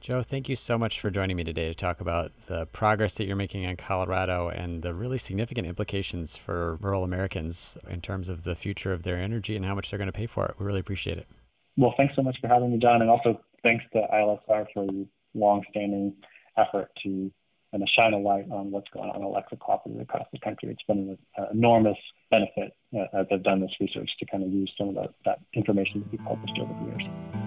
Joe, 0.00 0.22
thank 0.22 0.48
you 0.48 0.56
so 0.56 0.78
much 0.78 1.00
for 1.00 1.10
joining 1.10 1.36
me 1.36 1.44
today 1.44 1.68
to 1.68 1.74
talk 1.74 2.00
about 2.00 2.32
the 2.46 2.64
progress 2.66 3.14
that 3.14 3.26
you're 3.26 3.36
making 3.36 3.64
in 3.64 3.76
Colorado 3.76 4.48
and 4.48 4.82
the 4.82 4.94
really 4.94 5.18
significant 5.18 5.66
implications 5.66 6.34
for 6.34 6.76
rural 6.76 7.04
Americans 7.04 7.76
in 7.90 8.00
terms 8.00 8.30
of 8.30 8.42
the 8.42 8.54
future 8.54 8.94
of 8.94 9.02
their 9.02 9.16
energy 9.16 9.56
and 9.56 9.64
how 9.64 9.74
much 9.74 9.90
they're 9.90 9.98
going 9.98 10.08
to 10.08 10.12
pay 10.12 10.26
for 10.26 10.46
it. 10.46 10.54
We 10.58 10.64
really 10.64 10.80
appreciate 10.80 11.18
it. 11.18 11.26
Well, 11.76 11.92
thanks 11.98 12.16
so 12.16 12.22
much 12.22 12.40
for 12.40 12.48
having 12.48 12.72
me, 12.72 12.78
John, 12.78 13.02
and 13.02 13.10
also 13.10 13.42
thanks 13.62 13.84
to 13.92 14.06
ILSR 14.10 14.68
for 14.72 14.90
your 14.90 15.04
long-standing 15.34 16.14
effort 16.56 16.90
to 17.02 17.30
and 17.72 17.86
to 17.86 17.86
shine 17.86 18.14
a 18.14 18.18
light 18.18 18.46
on 18.50 18.70
what's 18.70 18.88
going 18.90 19.10
on 19.10 19.16
in 19.16 19.22
electric 19.22 19.60
cooperatives 19.60 20.00
across 20.00 20.26
the 20.32 20.38
country. 20.38 20.70
It's 20.70 20.82
been 20.82 21.18
an 21.36 21.46
enormous 21.52 21.98
benefit 22.30 22.74
uh, 22.96 23.04
as 23.12 23.26
I've 23.30 23.42
done 23.42 23.60
this 23.60 23.76
research 23.78 24.16
to 24.18 24.26
kind 24.26 24.42
of 24.42 24.50
use 24.50 24.72
some 24.76 24.88
of 24.88 24.94
the, 24.94 25.10
that 25.26 25.40
information 25.52 26.00
that 26.00 26.10
we 26.10 26.18
published 26.18 26.58
over 26.58 26.72
the 26.72 26.86
years. 26.86 27.39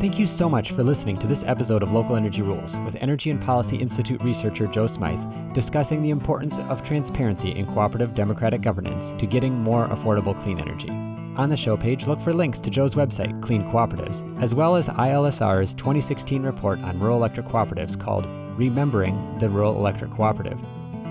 Thank 0.00 0.16
you 0.16 0.28
so 0.28 0.48
much 0.48 0.70
for 0.70 0.84
listening 0.84 1.18
to 1.18 1.26
this 1.26 1.42
episode 1.42 1.82
of 1.82 1.90
Local 1.90 2.14
Energy 2.14 2.40
Rules 2.40 2.78
with 2.84 2.94
Energy 3.00 3.30
and 3.30 3.42
Policy 3.42 3.78
Institute 3.78 4.22
researcher 4.22 4.68
Joe 4.68 4.86
Smyth 4.86 5.18
discussing 5.54 6.04
the 6.04 6.10
importance 6.10 6.60
of 6.60 6.84
transparency 6.84 7.50
in 7.50 7.66
cooperative 7.66 8.14
democratic 8.14 8.60
governance 8.60 9.12
to 9.14 9.26
getting 9.26 9.54
more 9.54 9.88
affordable 9.88 10.40
clean 10.44 10.60
energy. 10.60 10.88
On 11.36 11.48
the 11.50 11.56
show 11.56 11.76
page, 11.76 12.06
look 12.06 12.20
for 12.20 12.32
links 12.32 12.60
to 12.60 12.70
Joe's 12.70 12.94
website, 12.94 13.42
Clean 13.42 13.64
Cooperatives, 13.72 14.22
as 14.40 14.54
well 14.54 14.76
as 14.76 14.86
ILSR's 14.86 15.74
2016 15.74 16.44
report 16.44 16.78
on 16.78 17.00
rural 17.00 17.16
electric 17.16 17.46
cooperatives 17.46 17.98
called 17.98 18.24
Remembering 18.56 19.38
the 19.40 19.48
Rural 19.48 19.74
Electric 19.74 20.12
Cooperative. 20.12 20.60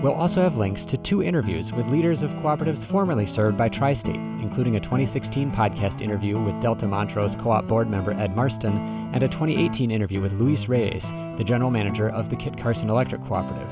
We'll 0.02 0.14
also 0.14 0.40
have 0.40 0.56
links 0.56 0.86
to 0.86 0.96
two 0.96 1.22
interviews 1.22 1.74
with 1.74 1.90
leaders 1.90 2.22
of 2.22 2.32
cooperatives 2.36 2.86
formerly 2.86 3.26
served 3.26 3.58
by 3.58 3.68
Tri 3.68 3.92
State, 3.92 4.20
including 4.58 4.74
a 4.74 4.80
2016 4.80 5.52
podcast 5.52 6.00
interview 6.00 6.36
with 6.36 6.60
Delta 6.60 6.88
Montrose 6.88 7.36
co 7.36 7.52
op 7.52 7.68
board 7.68 7.88
member 7.88 8.10
Ed 8.10 8.34
Marston 8.34 8.76
and 9.14 9.22
a 9.22 9.28
2018 9.28 9.92
interview 9.92 10.20
with 10.20 10.32
Luis 10.32 10.68
Reyes, 10.68 11.12
the 11.36 11.44
general 11.44 11.70
manager 11.70 12.08
of 12.08 12.28
the 12.28 12.34
Kit 12.34 12.58
Carson 12.58 12.90
Electric 12.90 13.22
Cooperative. 13.22 13.68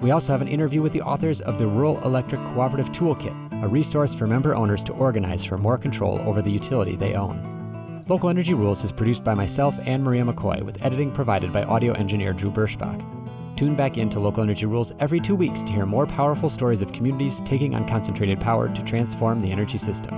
We 0.00 0.12
also 0.12 0.30
have 0.30 0.40
an 0.40 0.46
interview 0.46 0.80
with 0.80 0.92
the 0.92 1.02
authors 1.02 1.40
of 1.40 1.58
the 1.58 1.66
Rural 1.66 2.00
Electric 2.04 2.40
Cooperative 2.52 2.92
Toolkit, 2.92 3.64
a 3.64 3.66
resource 3.66 4.14
for 4.14 4.28
member 4.28 4.54
owners 4.54 4.84
to 4.84 4.92
organize 4.92 5.44
for 5.44 5.58
more 5.58 5.76
control 5.76 6.20
over 6.20 6.40
the 6.40 6.52
utility 6.52 6.94
they 6.94 7.14
own. 7.14 8.04
Local 8.06 8.28
Energy 8.28 8.54
Rules 8.54 8.84
is 8.84 8.92
produced 8.92 9.24
by 9.24 9.34
myself 9.34 9.74
and 9.86 10.04
Maria 10.04 10.22
McCoy, 10.22 10.62
with 10.62 10.80
editing 10.84 11.10
provided 11.10 11.52
by 11.52 11.64
audio 11.64 11.94
engineer 11.94 12.32
Drew 12.32 12.52
Birschbach. 12.52 13.17
Tune 13.58 13.74
back 13.74 13.98
in 13.98 14.08
to 14.10 14.20
Local 14.20 14.44
Energy 14.44 14.66
Rules 14.66 14.92
every 15.00 15.18
two 15.18 15.34
weeks 15.34 15.64
to 15.64 15.72
hear 15.72 15.84
more 15.84 16.06
powerful 16.06 16.48
stories 16.48 16.80
of 16.80 16.92
communities 16.92 17.40
taking 17.44 17.74
on 17.74 17.88
concentrated 17.88 18.38
power 18.38 18.72
to 18.72 18.82
transform 18.84 19.42
the 19.42 19.50
energy 19.50 19.78
system. 19.78 20.14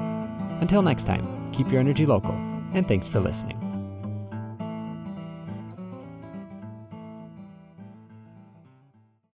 Until 0.61 0.82
next 0.82 1.05
time, 1.05 1.51
keep 1.51 1.70
your 1.70 1.80
energy 1.80 2.05
local, 2.05 2.34
and 2.74 2.86
thanks 2.86 3.09
for 3.09 3.18
listening. 3.18 3.70